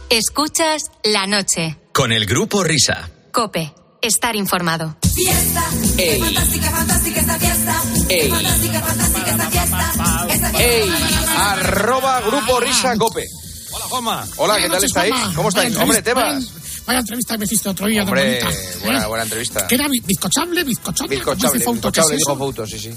[0.08, 1.76] Escuchas la noche.
[1.92, 3.10] Con el grupo Risa.
[3.32, 3.74] Cope.
[4.00, 4.96] Estar informado.
[5.14, 5.62] Fiesta,
[5.98, 6.20] Ey.
[6.20, 7.82] fantástica, fantástica esta fiesta.
[8.08, 8.30] Ey.
[8.30, 10.26] fantástica, fantástica esta fiesta.
[10.28, 10.62] Esta fiesta.
[10.62, 10.92] ¡Ey!
[11.38, 13.24] Arroba Grupo Risa Cope.
[13.72, 14.26] Hola, Juanma.
[14.36, 15.14] Hola, ¿qué tal estáis?
[15.34, 15.76] ¿Cómo estáis?
[15.76, 16.44] Hombre, Tebas.
[16.86, 18.80] Vaya, entrevista que me hiciste otro día, Hombre, bonita.
[18.84, 19.06] buena, ¿eh?
[19.06, 19.66] buena entrevista.
[19.68, 21.14] Que era bi- bizcochable, bizcochable.
[21.16, 21.92] Bizcochable, ¿Cómo dice Fouto?
[21.92, 22.36] ¿Qué bizcochable, dijo?
[22.36, 22.88] Fouto, sí, sí.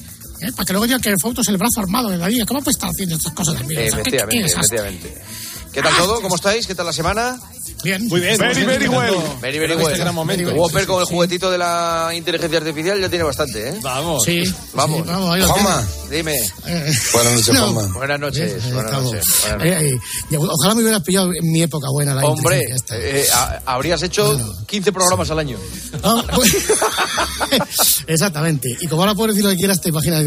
[0.41, 0.51] ¿Eh?
[0.55, 2.45] Para que luego digan que Fouto es el brazo armado de la liga.
[2.47, 3.81] ¿Cómo puede estar haciendo estas cosas también?
[3.87, 4.77] O sea, ¿qué- qué- qué Efectivamente, desastre?
[4.79, 5.21] efectivamente.
[5.75, 6.21] ¿Qué tal todo?
[6.21, 6.65] ¿Cómo estáis?
[6.65, 7.37] ¿Qué tal la semana?
[7.83, 8.07] Bien.
[8.07, 8.37] Muy bien.
[8.37, 9.13] Very, very well.
[9.41, 9.97] Very, very Este well.
[9.99, 10.49] gran momento.
[10.55, 13.79] Whopper con el juguetito de la inteligencia artificial ya tiene bastante, ¿eh?
[13.83, 14.23] Vamos.
[14.23, 14.41] Sí.
[14.73, 15.01] Vamos.
[15.01, 16.35] sí, vamos, Juanma, dime.
[16.65, 17.73] Eh, Buenas noches, no.
[17.73, 17.93] Juanma.
[17.93, 18.51] Buenas noches.
[18.65, 19.25] Eh, Buenas noches.
[19.41, 19.91] buenas noches.
[20.31, 22.61] Eh, ojalá me hubieras pillado en mi época buena la Hombre,
[22.91, 25.57] eh, a- habrías hecho 15 programas al año.
[26.03, 26.55] Ah, pues-
[28.07, 28.69] Exactamente.
[28.81, 30.23] Y como ahora puedes decir lo que quieras, te imaginas.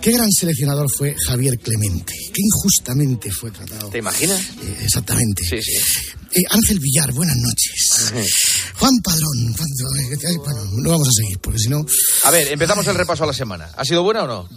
[0.00, 2.12] Qué gran seleccionador fue Javier Clemente.
[2.34, 3.88] Qué injustamente fue tratado.
[3.88, 4.40] ¿Te imaginas?
[4.72, 5.42] Eh, exactamente.
[5.44, 5.72] Sí, sí.
[6.34, 8.12] Eh, Ángel Villar, buenas noches.
[8.78, 9.68] Juan Padrón, Juan-
[10.32, 11.84] eh, bueno, no vamos a seguir, porque si no.
[12.24, 13.70] A ver, empezamos el repaso a la semana.
[13.76, 14.48] ¿Ha sido buena o no?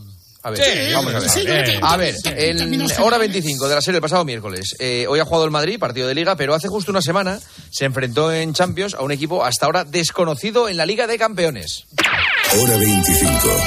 [0.43, 1.30] A ver, Sí, vamos a ver.
[1.30, 1.39] sí,
[1.82, 3.20] A ver, en hora generales.
[3.20, 4.76] 25 de la serie el pasado miércoles.
[4.78, 7.39] eh, hoy ha jugado el Madrid, partido de liga, pero hace justo una semana
[7.72, 11.86] se enfrentó en Champions a un equipo hasta ahora desconocido en la Liga de Campeones.
[12.61, 13.63] Hora 25.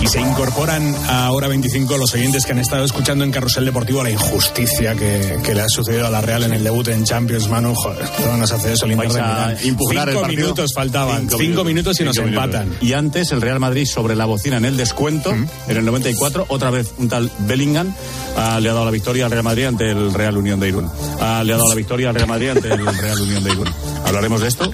[0.00, 4.02] Y se incorporan a hora 25 los oyentes que han estado escuchando en Carrusel Deportivo
[4.02, 7.48] la injusticia que, que le ha sucedido a la Real en el debut en Champions,
[7.48, 7.74] Manu.
[7.74, 10.42] Joder, ¿cómo nos hace eso, Vais de a impugnar el Cinco partido.
[10.42, 11.28] minutos faltaban.
[11.30, 12.44] Cinco, minutos y nos minutos.
[12.44, 12.76] empatan.
[12.80, 16.70] Y antes el Real Madrid sobre la bocina en el descuento, en el 94, otra
[16.70, 17.94] vez un tal Bellingham
[18.36, 20.90] ah, le ha dado la victoria al Real Madrid ante el Real Unión de Irún.
[21.20, 23.68] Ah, le ha dado la victoria al Real Madrid ante el Real Unión de Irún.
[24.06, 24.70] Hablaremos de esto.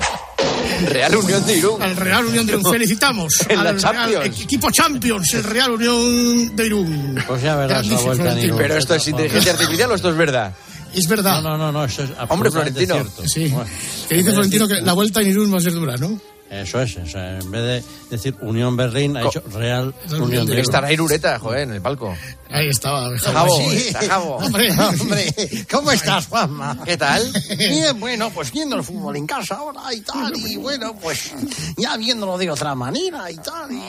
[0.87, 1.83] Real Unión de Irún.
[1.83, 3.33] Al Real Unión de Irún, felicitamos.
[3.49, 4.41] En la al Real- Champions.
[4.41, 7.25] equipo Champions, el Real Unión de Irún.
[7.27, 8.39] Pues ya verás la vuelta en.
[8.39, 8.59] Irún.
[8.59, 10.55] Pero esto es inteligencia artificial o esto es verdad.
[10.95, 11.43] Es verdad.
[11.43, 12.95] No, no, no, eso es Hombre, Florentino.
[12.95, 13.29] cierto.
[13.29, 13.49] Sí.
[13.49, 13.69] Bueno,
[14.09, 16.19] Que dice Florentino que la vuelta en Irún va a ser dura, ¿no?
[16.51, 17.85] Eso es, o sea, en vez de
[18.17, 20.59] decir Unión Berlín, ha Co- dicho Real Unión Irún.
[20.59, 22.17] Estará Irureta, joder, en el palco.
[22.51, 23.11] Ahí estaba.
[23.19, 23.95] Jabo, Sí.
[24.47, 25.35] Hombre, Hombre,
[25.71, 26.79] ¿cómo estás, Juanma?
[26.87, 27.31] ¿Qué tal?
[27.59, 31.33] Bien, bueno, pues viendo el fútbol en casa ahora y tal, y bueno, pues
[31.77, 33.71] ya viéndolo de otra manera y tal.
[33.71, 33.83] y-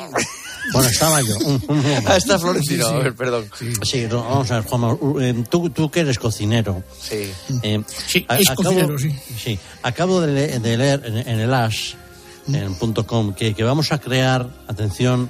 [0.74, 1.36] Bueno, estaba yo.
[2.06, 3.50] Ah, está Florentino, a ver, perdón.
[3.84, 6.84] Sí, no, vamos a ver, Juanma, uh, eh, tú, tú que eres cocinero.
[7.02, 7.32] Sí.
[7.64, 9.16] eh, Sí, es acabo, cocinero, sí.
[9.42, 11.96] sí, acabo de, le- de leer en, en el As,
[12.56, 15.30] en punto .com, que, que vamos a crear, atención,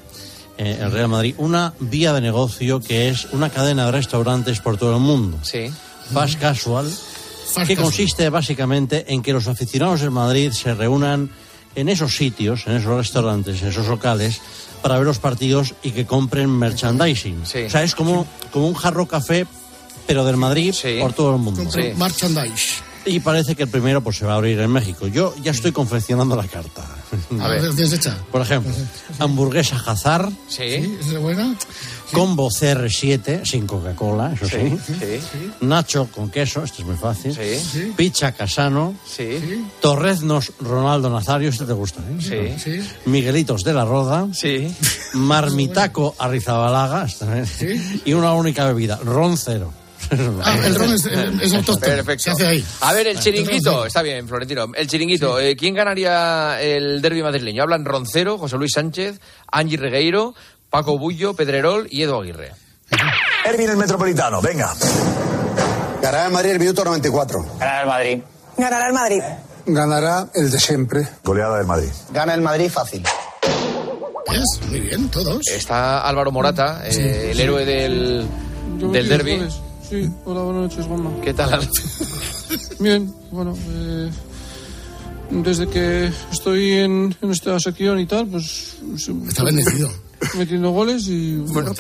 [0.58, 4.78] eh, el Real Madrid, una vía de negocio que es una cadena de restaurantes por
[4.78, 5.38] todo el mundo.
[5.42, 5.72] Sí.
[6.14, 7.78] Fast Casual, Fast que casual.
[7.78, 11.30] consiste básicamente en que los aficionados del Madrid se reúnan
[11.76, 14.42] en esos sitios, en esos restaurantes, en esos locales,
[14.82, 17.46] para ver los partidos y que compren merchandising.
[17.46, 17.64] Sí.
[17.64, 19.46] O sea, es como, como un jarro café,
[20.08, 20.98] pero del Madrid Sí.
[21.00, 21.70] por todo el mundo.
[21.72, 21.94] Sí.
[21.96, 22.82] merchandise.
[23.06, 25.08] Y parece que el primero pues se va a abrir en México.
[25.08, 26.84] Yo ya estoy confeccionando la carta.
[27.40, 28.18] A ver, deshecha.
[28.32, 28.72] Por ejemplo,
[29.20, 30.64] hamburguesa Hazar, Sí.
[31.00, 31.56] ¿Es la buena?
[32.12, 34.78] combo CR7, sin Coca-Cola, eso sí.
[34.86, 34.94] Sí.
[35.00, 35.52] Sí.
[35.62, 37.34] Nacho con queso, esto es muy fácil.
[37.36, 37.94] Sí.
[37.96, 38.96] Pizza Casano.
[39.06, 39.66] Sí.
[39.80, 42.18] Torreznos Ronaldo Nazario, este te gusta, ¿eh?
[42.20, 42.64] Sí.
[42.82, 42.90] Sí.
[43.06, 44.28] Miguelitos de la Roda.
[44.34, 44.74] Sí.
[45.14, 47.06] Marmitaco Arrizabalaga.
[47.06, 47.46] esta, ¿eh?
[48.06, 49.72] Y una única bebida, ron cero.
[50.44, 51.80] Ah, el ron es, es autóctono.
[51.96, 52.24] Perfecto.
[52.24, 52.66] Se hace ahí.
[52.82, 53.86] A ver, el chiringuito.
[53.86, 54.68] Está bien, Florentino.
[54.76, 55.40] El chiringuito.
[55.40, 57.64] eh, ¿Quién ganaría el derby madrileño?
[57.64, 59.20] Hablan Roncero, José Luis Sánchez,
[59.52, 60.34] Angie Regueiro,
[60.70, 62.54] Paco Bullo, Pedrerol y Edu Aguirre.
[63.46, 64.74] Ervin el Metropolitano, venga.
[66.02, 67.46] Ganará el Madrid el minuto 94.
[67.60, 68.20] Ganará el Madrid.
[68.58, 69.22] Ganará el Madrid.
[69.66, 71.08] Ganará el de siempre.
[71.24, 71.90] Goleada del Madrid.
[72.12, 73.04] Gana el Madrid fácil.
[74.32, 74.60] ¿Ves?
[74.70, 75.48] Muy bien, todos.
[75.48, 78.28] Está Álvaro Morata, eh, el héroe del,
[78.92, 79.48] del derby.
[79.90, 81.10] Sí, hola, buenas noches, Juanma.
[81.22, 81.68] ¿Qué tal?
[82.80, 84.10] Bien, bueno, eh,
[85.32, 88.76] desde que estoy en, en esta sección y tal, pues...
[89.28, 89.90] Está bendecido.
[90.38, 91.38] Metiendo goles y...
[91.38, 91.74] Bueno,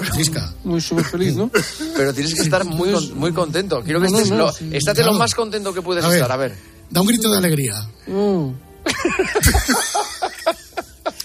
[0.63, 1.51] muy súper feliz, ¿no?
[1.95, 3.81] Pero tienes que estar muy, con- muy contento.
[3.83, 4.69] Quiero que No, estés no, no, lo, sí.
[4.71, 6.17] estate lo más contento que puedes A ver.
[6.17, 6.31] estar.
[6.31, 6.55] A ver.
[6.89, 7.73] Da un grito de alegría.
[8.11, 8.51] Oh.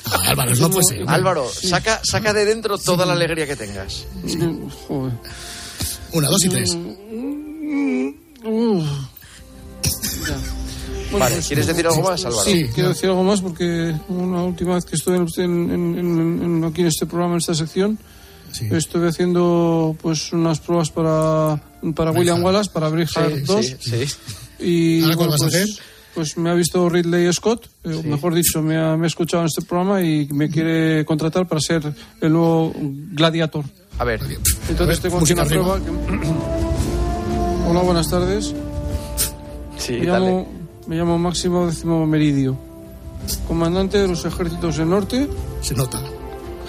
[0.06, 1.04] Ah, Álvaro, no puede ser.
[1.08, 4.04] Álvaro, saca, saca de dentro toda la alegría que tengas.
[4.86, 5.12] Joder.
[6.14, 6.76] Una, dos y tres.
[8.44, 8.84] Uf.
[11.10, 12.42] Bueno, Vale, pues, ¿quieres decir algo más, Álvaro?
[12.44, 15.98] Sí, quiero decir algo más porque una última vez que estuve en, en-
[16.42, 17.98] en- aquí en este programa, en esta sección,
[18.72, 21.62] estuve haciendo pues unas pruebas para,
[21.94, 23.66] para William Wallace, para Braveheart Sí, 2.
[23.66, 24.16] sí, sí.
[24.58, 25.84] Y ¿Ahora cuál bueno, vas a pues, hacer?
[26.14, 29.42] pues me ha visto Ridley Scott, eh, o mejor dicho, me ha, me ha escuchado
[29.44, 33.64] en este programa y me quiere contratar para ser el nuevo gladiator.
[33.98, 34.20] A ver.
[34.68, 35.78] Entonces tengo aquí una prueba.
[35.78, 35.90] que-
[37.68, 38.54] Hola, buenas tardes.
[39.78, 40.48] Sí, Me llamo,
[40.86, 42.56] me llamo Máximo Décimo Meridio,
[43.48, 45.28] comandante de los ejércitos del norte,
[45.60, 46.00] Se nota.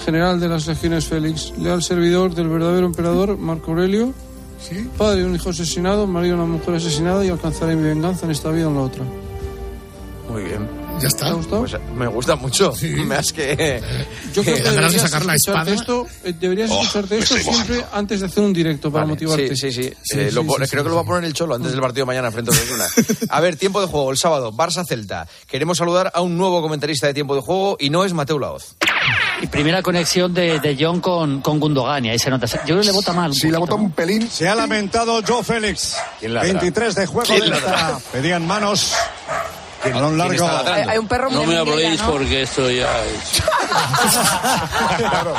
[0.04, 4.14] general de las legiones Félix, leal servidor del verdadero emperador Marco Aurelio,
[4.60, 4.90] ¿Sí?
[4.98, 8.32] padre de un hijo asesinado, marido de una mujer asesinada y alcanzaré mi venganza en
[8.32, 9.04] esta vida o en la otra.
[10.96, 11.28] Ya ¿Te está.
[11.28, 11.60] ha gustado?
[11.62, 12.74] Pues me gusta mucho.
[13.06, 13.82] Más que.
[14.34, 15.82] Yo creo que Dan ganas de deberías sacar la escucharte espada.
[15.82, 19.14] esto, eh, deberías Oh, escucharte me esto siempre antes de hacer un directo para Vale,
[19.14, 19.56] motivarte.
[19.56, 19.94] Sí, sí, sí.
[20.04, 20.90] Sí, Eh, sí, lo sí, sí, creo que sí.
[20.90, 22.86] lo va a poner el Cholo antes del partido mañana frente a Osasuna.
[23.30, 25.28] A ver, tiempo de juego, el sábado, Barça-Celta.
[25.48, 28.76] Queremos saludar a un nuevo comentarista de tiempo de juego y no es Mateo Laoz.
[29.42, 32.48] Y primera conexión de, de John con, con Gundogan, y ahí se nota.
[32.48, 33.34] Yo creo que le vota mal.
[33.34, 33.76] Sí, le ¿no?
[33.76, 34.30] un pelín.
[34.30, 35.98] Se ha lamentado Joe Félix.
[36.20, 36.48] ¿Quién ladra?
[36.54, 38.00] 23 de juego ¿Quién de esta.
[38.14, 38.94] Pedían manos.
[39.94, 40.50] Largo.
[40.90, 42.12] Hay un perro muy No me de habléis ¿no?
[42.12, 43.42] porque esto ya es...
[44.98, 45.36] Claro.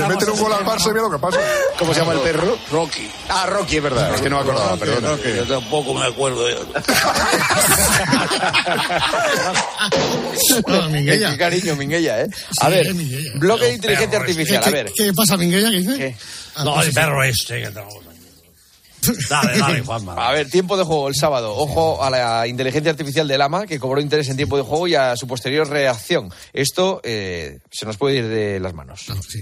[0.00, 1.38] Le meten un gol al Barça y mira lo que pasa.
[1.78, 2.56] ¿Cómo se llama el perro?
[2.70, 3.08] Rocky.
[3.28, 4.14] Ah, Rocky, es verdad.
[4.14, 5.20] Es que no me acordaba, perdón.
[5.36, 6.44] Yo tampoco me acuerdo.
[10.66, 11.30] Bueno, Minguella.
[11.30, 12.28] Qué cariño, Minguella, ¿eh?
[12.60, 13.30] A Sí, ver, Minguella.
[13.36, 14.92] bloque de inteligencia ¿Qué, artificial, a qué- ver.
[14.96, 15.70] ¿Qué pasa, Minguella?
[15.70, 15.96] ¿Qué dice?
[15.96, 16.16] ¿Qué?
[16.56, 17.78] Ah, No, pues el perro este que aquí.
[19.28, 20.14] Dale, dale, Juanma.
[20.14, 21.54] A ver, tiempo de juego el sábado.
[21.56, 24.94] Ojo a la inteligencia artificial del AMA que cobró interés en tiempo de juego y
[24.94, 26.32] a su posterior reacción.
[26.52, 29.08] Esto eh, se nos puede ir de las manos.
[29.08, 29.40] No, sí.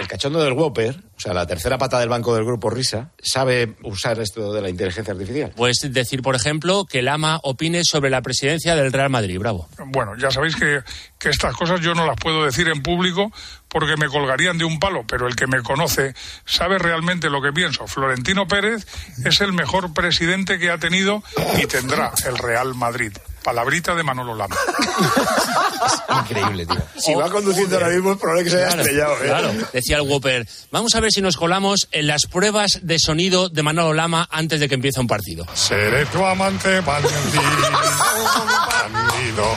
[0.00, 3.76] El cachondo del Whopper, o sea, la tercera pata del banco del grupo Risa, sabe
[3.82, 5.52] usar esto de la inteligencia artificial.
[5.54, 9.38] Puedes decir, por ejemplo, que Lama opine sobre la presidencia del Real Madrid.
[9.38, 9.68] Bravo.
[9.88, 10.80] Bueno, ya sabéis que,
[11.18, 13.30] que estas cosas yo no las puedo decir en público
[13.70, 16.14] porque me colgarían de un palo, pero el que me conoce
[16.44, 17.86] sabe realmente lo que pienso.
[17.86, 18.86] Florentino Pérez
[19.24, 21.22] es el mejor presidente que ha tenido
[21.62, 23.12] y tendrá el Real Madrid.
[23.42, 24.54] Palabrita de Manolo Lama.
[26.20, 26.82] Increíble, tío.
[26.98, 29.14] Si va conduciendo ahora mismo es probable que se haya Claro, estrellado.
[29.14, 29.26] ¿eh?
[29.28, 29.52] claro.
[29.72, 33.62] Decía el Whopper, vamos a ver si nos colamos en las pruebas de sonido de
[33.62, 35.46] Manolo Lama antes de que empiece un partido.
[35.54, 37.12] Seré tu amante bandido.
[38.92, 39.56] bandido.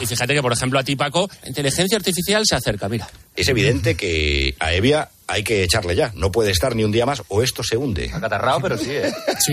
[0.00, 3.08] Y fíjate que, por ejemplo, a ti, Paco, la inteligencia artificial se acerca, mira.
[3.34, 6.12] Es evidente que a Evia hay que echarle ya.
[6.14, 8.10] No puede estar ni un día más o esto se hunde.
[8.12, 9.12] Acatarrado, pero sí, ¿eh?
[9.38, 9.52] Sí.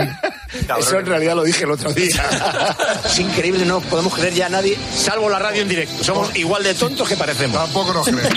[0.77, 2.25] Eso en realidad lo dije el otro día.
[3.05, 6.03] es increíble, no podemos creer ya a nadie, salvo la radio en directo.
[6.03, 7.57] Somos igual de tontos que parecemos.
[7.57, 8.33] Tampoco nos creen.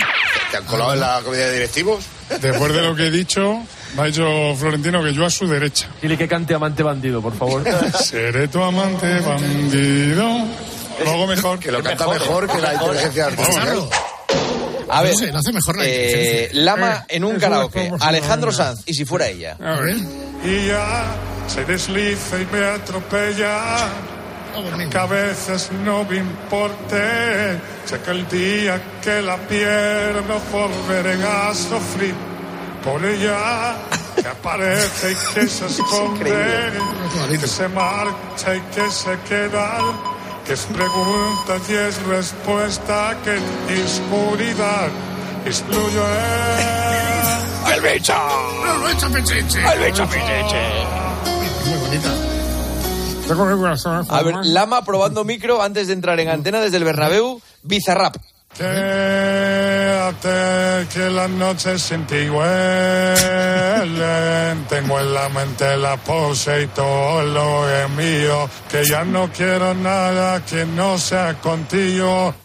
[0.51, 2.05] ¿Te han colado en la comida de directivos?
[2.39, 3.59] Después de lo que he dicho,
[3.95, 5.89] me ha dicho Florentino que yo a su derecha.
[6.01, 7.63] Dile que cante amante bandido, por favor.
[8.01, 10.45] Seré tu amante bandido.
[11.03, 11.59] Luego mejor.
[11.59, 13.89] Que lo canta mejor, que la inteligencia artificial.
[14.89, 16.61] A ver, No sé, lo hace mejor la eh, inteligencia.
[16.63, 17.87] Lama en un karaoke.
[17.87, 19.57] es Alejandro Sanz, y si fuera ella.
[19.63, 19.95] A ver.
[20.43, 21.05] Y ya
[21.47, 23.59] se desliza y me atropella.
[24.91, 27.57] Que a veces no me importe.
[27.85, 32.13] Sé que el día que la pierdo volveré a sufrir
[32.83, 33.75] por ella.
[34.21, 36.71] Que aparece y que se esconde.
[37.41, 39.79] que se marcha y que se queda.
[40.45, 43.17] Que es pregunta y es respuesta.
[43.23, 44.89] Que en oscuridad
[45.45, 46.03] excluyo
[47.73, 48.13] ¡El bicho!
[48.13, 49.59] No, echa pecheche.
[49.73, 50.61] ¡El bicho pichiche!
[51.65, 52.33] Muy bonita.
[54.09, 58.17] A ver, Lama probando micro antes de entrar en antena desde el Bernabéu, Bizarrap.
[58.57, 59.62] Que
[60.11, 63.95] Quédate que las noches sin ti huelen.
[64.69, 68.49] Tengo en la mente la pose y todo lo es mío.
[68.69, 72.35] Que ya no quiero nada que no sea contigo.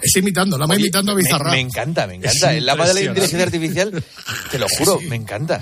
[0.00, 1.52] Es imitando, la va imitando a Me, Bizarrap.
[1.52, 2.52] me encanta, me encanta.
[2.52, 4.04] Es El lama de la inteligencia artificial,
[4.50, 5.60] te lo juro, me encanta.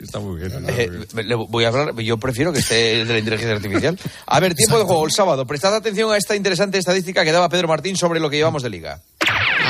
[0.00, 0.66] está muy bien.
[0.68, 0.90] Eh,
[1.22, 3.98] le voy a hablar, yo prefiero que esté el de la inteligencia artificial.
[4.26, 5.46] A ver, tiempo de juego el sábado.
[5.46, 8.70] Prestad atención a esta interesante estadística que daba Pedro Martín sobre lo que llevamos de
[8.70, 9.00] liga.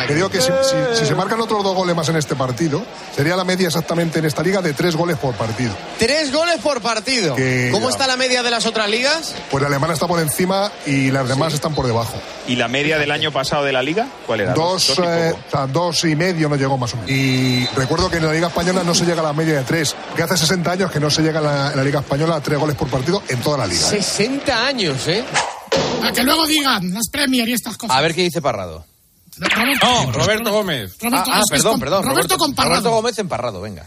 [0.06, 2.84] Que digo que si, si- si se marcan otros dos goles más en este partido,
[3.14, 5.72] sería la media exactamente en esta liga de tres goles por partido.
[5.98, 7.34] Tres goles por partido.
[7.34, 9.34] Que- ¿Cómo está la media de las otras ligas?
[9.50, 12.14] Pues la alemana está por encima y las demás están por debajo.
[12.48, 14.06] ¿Y la media del año pasado de la liga?
[14.26, 14.54] ¿Cuál era?
[14.54, 17.10] Dos, eh, o sea, dos y medio no llegó más o menos.
[17.10, 19.94] Y recuerdo que en la Liga Española no se llega a la media de tres,
[20.16, 22.40] que hace 60 años que no se llega en la, en la Liga Española a
[22.40, 23.86] tres goles por partido en toda la liga.
[23.88, 24.02] ¿eh?
[24.02, 25.24] 60 años, ¿eh?
[26.04, 27.96] A que luego digan las Premier y estas cosas.
[27.96, 28.84] A ver qué dice Parrado.
[29.38, 30.92] Roberto, Roberto Gómez.
[31.00, 32.04] Roberto, ah, ah, perdón, perdón.
[32.04, 32.68] Roberto Parrado.
[32.82, 33.86] Roberto Gómez en Parrado, venga.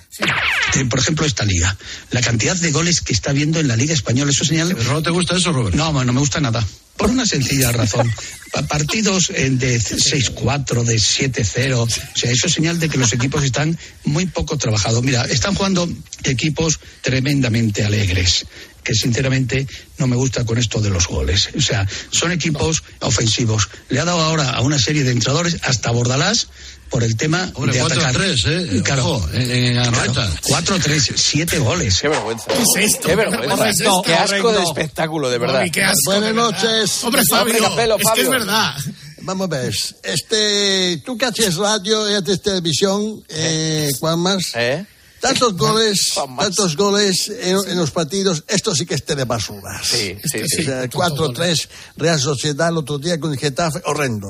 [0.76, 1.76] Eh, por ejemplo, esta liga.
[2.12, 4.74] La cantidad de goles que está habiendo en la Liga Española, eso señala.
[4.76, 5.76] ¿Pero no te gusta eso, Robert?
[5.76, 6.66] No, no me gusta nada.
[6.98, 8.12] Por una sencilla razón.
[8.52, 11.74] Pa- Partidos eh, de 6-4, de 7-0.
[11.76, 11.88] O
[12.18, 15.04] sea, eso es señal de que los equipos están muy poco trabajados.
[15.04, 15.88] Mira, están jugando
[16.24, 18.46] equipos tremendamente alegres
[18.86, 19.68] que sinceramente
[19.98, 21.50] no me gusta con esto de los goles.
[21.58, 23.68] O sea, son equipos ofensivos.
[23.90, 26.48] Le ha dado ahora a una serie de entrenadores, hasta Bordalás,
[26.90, 28.22] por el tema Hombre, de 4-3, atacar.
[28.22, 28.82] ¿eh?
[28.86, 30.30] Claro, Ojo, en- en Anoeta.
[30.44, 32.00] 4-3, 7 goles.
[32.00, 32.46] Qué vergüenza.
[32.48, 33.08] ¿Qué es esto?
[33.10, 33.56] Qué vergüenza.
[33.64, 34.02] ¿Qué es esto?
[34.06, 35.56] Qué asco de espectáculo, de verdad.
[35.60, 36.52] Mami, qué asco, Buenas de verdad.
[36.52, 37.04] noches.
[37.04, 38.24] Hombre, Fabio, Capello, es que Fabio.
[38.24, 38.76] es verdad.
[39.22, 39.74] Vamos a ver.
[40.04, 44.52] Este, tú que haces radio y haces televisión, eh, Juan Más.
[44.54, 44.86] ¿Eh?
[45.30, 49.82] Tantos goles, tantos goles en, en los partidos, esto sí que es telebasura.
[49.84, 50.64] Sí, sí, O sí.
[50.64, 51.68] sea, 4-3,
[51.98, 54.28] Real Sociedad el otro día con el Getafe, horrendo.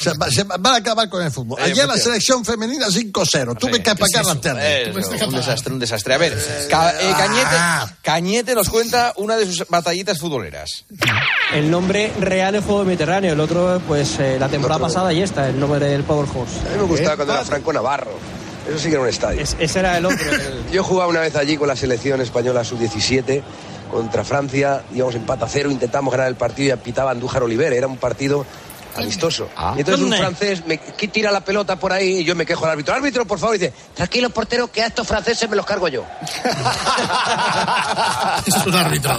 [0.00, 1.58] sea, va- se va van a acabar con el fútbol.
[1.58, 3.58] Eh, Ayer la selección femenina 5-0.
[3.58, 4.90] Tuve que apagar la tele.
[4.90, 6.14] Eso, un desastre, un desastre.
[6.14, 6.38] A ver,
[6.70, 10.84] Ca- eh, Cañete, Cañete nos cuenta una de sus batallitas futboleras.
[11.52, 15.48] El nombre real es Juego Mediterráneo, el otro, pues eh, la temporada pasada y esta,
[15.48, 16.60] el nombre del Power Horse.
[16.60, 18.12] A mí me gustaba cuando era Franco Navarro.
[18.68, 19.40] Eso sí que era un estadio.
[19.40, 20.18] ese era el otro.
[20.30, 23.42] el- Yo jugaba una vez allí con la selección española sub-17
[23.90, 27.86] contra Francia, íbamos empate a cero, intentamos ganar el partido y pitaba Andújar Oliver, era
[27.86, 28.44] un partido
[28.96, 29.48] amistoso.
[29.76, 32.64] y entonces un francés me que tira la pelota por ahí y yo me quejo
[32.66, 32.94] al árbitro.
[32.94, 36.04] Árbitro, por favor, y dice, tranquilo portero, que a estos franceses me los cargo yo.
[38.46, 39.18] Eso es un árbitro.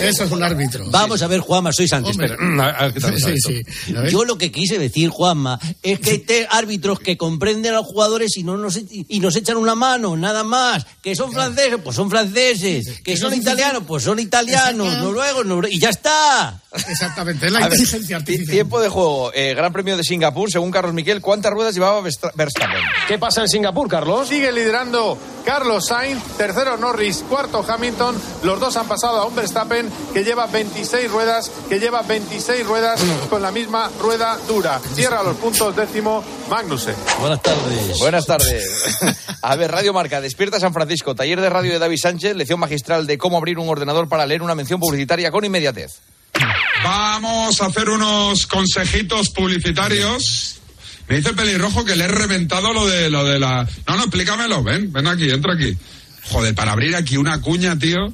[0.00, 0.84] Eso es un árbitro.
[0.90, 2.12] Vamos a ver, Juanma, soy Sánchez.
[2.12, 2.26] Hombre.
[2.34, 3.18] espera.
[3.18, 3.92] Sí, sí.
[3.96, 4.10] A ver.
[4.12, 7.86] Yo lo que quise decir, Juanma, es que hay te- árbitros que comprenden a los
[7.86, 10.86] jugadores y no nos, e- y nos echan una mano, nada más.
[11.02, 13.00] Que son franceses, pues son franceses.
[13.02, 14.98] Que son italianos, pues son italianos.
[14.98, 15.74] Noruegos, noruegos.
[15.76, 16.60] Y ya está.
[16.88, 18.50] Exactamente, es la A inteligencia ti- artificial.
[18.50, 22.80] Tiempo de juego, eh, Gran Premio de Singapur, según Carlos Miquel, ¿cuántas ruedas llevaba Verstappen?
[23.08, 24.28] ¿Qué pasa en Singapur, Carlos?
[24.28, 25.16] Sigue liderando
[25.46, 28.20] Carlos Sainz, tercero Norris, cuarto Hamilton.
[28.42, 33.00] Los dos han pasado a un Verstappen que lleva 26 ruedas, que lleva 26 ruedas
[33.30, 34.80] con la misma rueda dura.
[34.94, 36.96] Cierra los puntos décimo Magnussen.
[37.20, 37.98] Buenas tardes.
[38.00, 38.98] Buenas tardes.
[39.40, 43.06] A ver, Radio Marca, Despierta San Francisco, taller de radio de David Sánchez, lección magistral
[43.06, 46.00] de cómo abrir un ordenador para leer una mención publicitaria con inmediatez.
[46.82, 50.56] Vamos a hacer unos consejitos publicitarios.
[51.08, 53.66] Me dice el pelirrojo que le he reventado lo de lo de la.
[53.86, 54.62] No, no, explícamelo.
[54.62, 55.76] Ven, ven aquí, entra aquí.
[56.30, 58.12] Joder, para abrir aquí una cuña, tío.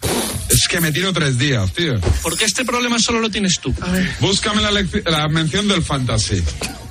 [0.51, 1.95] Es que me tiro tres días, tío.
[2.23, 3.75] Porque este problema solo lo tienes tú.
[4.21, 4.71] Búscame la,
[5.11, 6.43] la mención del fantasy.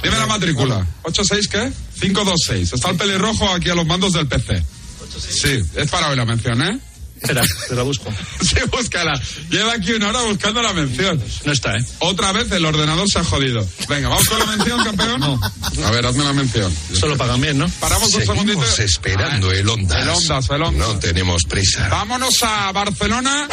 [0.01, 0.85] Dime la matrícula.
[1.03, 1.71] ¿86 qué?
[1.99, 2.73] 526.
[2.73, 4.63] Está el pelirrojo aquí a los mandos del PC.
[5.19, 6.79] Sí, es para hoy la mención, ¿eh?
[7.21, 8.09] Espera, te la busco.
[8.41, 9.13] Sí, búscala.
[9.49, 11.21] Lleva aquí una hora buscando la mención.
[11.45, 11.85] No está, ¿eh?
[11.99, 13.65] Otra vez el ordenador se ha jodido.
[13.87, 15.23] Venga, vamos con la mención, campeón.
[15.85, 16.75] A ver, hazme la mención.
[16.99, 17.69] Solo pagan bien, ¿no?
[17.79, 18.63] Paramos un segundito.
[18.79, 20.01] esperando el Ondas.
[20.01, 20.87] El Ondas, el Ondas.
[20.87, 21.87] No tenemos prisa.
[21.89, 23.47] Vámonos a Barcelona.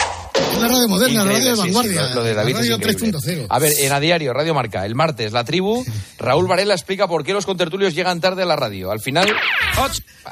[0.61, 2.15] La radio moderna, la radio de Increíble, sí, sí, vanguardia.
[2.15, 3.13] lo- de David la radio increíble.
[3.13, 3.47] 3.0.
[3.51, 5.85] A ver, en A Diario, Radio Marca, el martes, La Tribu,
[6.19, 8.91] Raúl Varela explica por qué los contertulios llegan tarde a la radio.
[8.91, 9.29] Al final...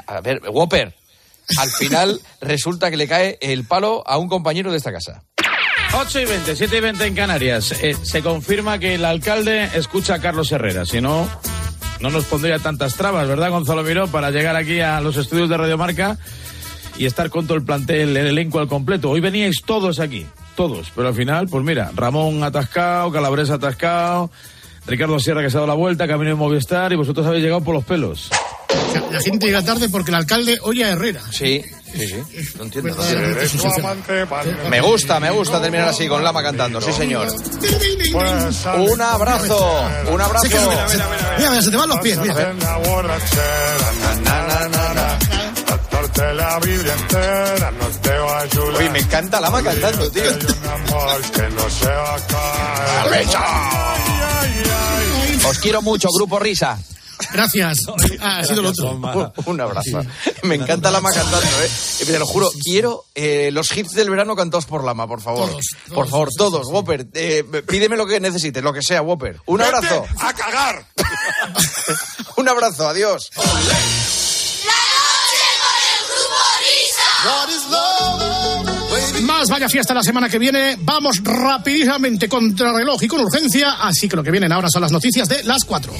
[0.07, 0.95] A ver, Whopper.
[1.55, 5.23] Al final resulta que le cae el palo a un compañero de esta casa.
[5.93, 7.71] 8 y 20, 7 y 20 en Canarias.
[7.81, 10.85] Eh, se confirma que el alcalde escucha a Carlos Herrera.
[10.85, 11.27] Si no,
[12.01, 15.57] no nos pondría tantas trabas, ¿verdad, Gonzalo Miró, para llegar aquí a los estudios de
[15.57, 16.17] Radio Marca
[16.97, 19.09] y estar con todo el plantel, el elenco al completo.
[19.09, 20.91] Hoy veníais todos aquí, todos.
[20.93, 24.29] Pero al final, pues mira, Ramón atascado, Calabresa atascado,
[24.87, 27.61] Ricardo Sierra que se ha dado la vuelta, camino de Movistar y vosotros habéis llegado
[27.61, 28.29] por los pelos.
[29.11, 31.21] La gente llega tarde porque el alcalde oye a Herrera.
[31.31, 31.63] Sí,
[31.95, 32.15] Sí, sí.
[32.57, 32.89] No entiendo.
[32.93, 33.41] no Verdaderamente entiendo.
[33.41, 34.69] es un socio.
[34.69, 36.81] Me gusta, me gusta terminar así con Lama cantando.
[36.81, 37.27] Sí, señor.
[38.77, 39.89] Un abrazo.
[40.11, 40.47] Un abrazo.
[40.47, 41.07] Mira,
[41.37, 42.53] mira, se te van los pies, mira.
[46.35, 48.81] La Biblia entera no te va a ayudar.
[48.81, 50.23] Uy, me encanta Lama cantando, tío.
[55.47, 56.77] Os quiero mucho, Grupo Risa.
[57.31, 57.79] Gracias.
[58.19, 58.91] Ah, ha sido el otro.
[58.91, 60.01] Un, un abrazo.
[60.43, 61.69] Me encanta Lama cantando, ¿eh?
[62.05, 65.49] Te lo juro, quiero eh, los hits del verano cantados por Lama, por favor.
[65.49, 66.67] Todos, Por favor, todos.
[66.67, 69.39] Whopper, eh, pídeme lo que necesites, lo que sea, Whopper.
[69.45, 70.05] Un abrazo.
[70.19, 70.85] ¡A cagar!
[72.37, 73.29] Un abrazo, adiós.
[79.27, 80.77] Más vaya fiesta la semana que viene.
[80.79, 83.73] Vamos rapidísamente contra reloj y con urgencia.
[83.73, 85.91] Así que lo que vienen ahora son las noticias de las 4.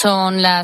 [0.00, 0.56] Son las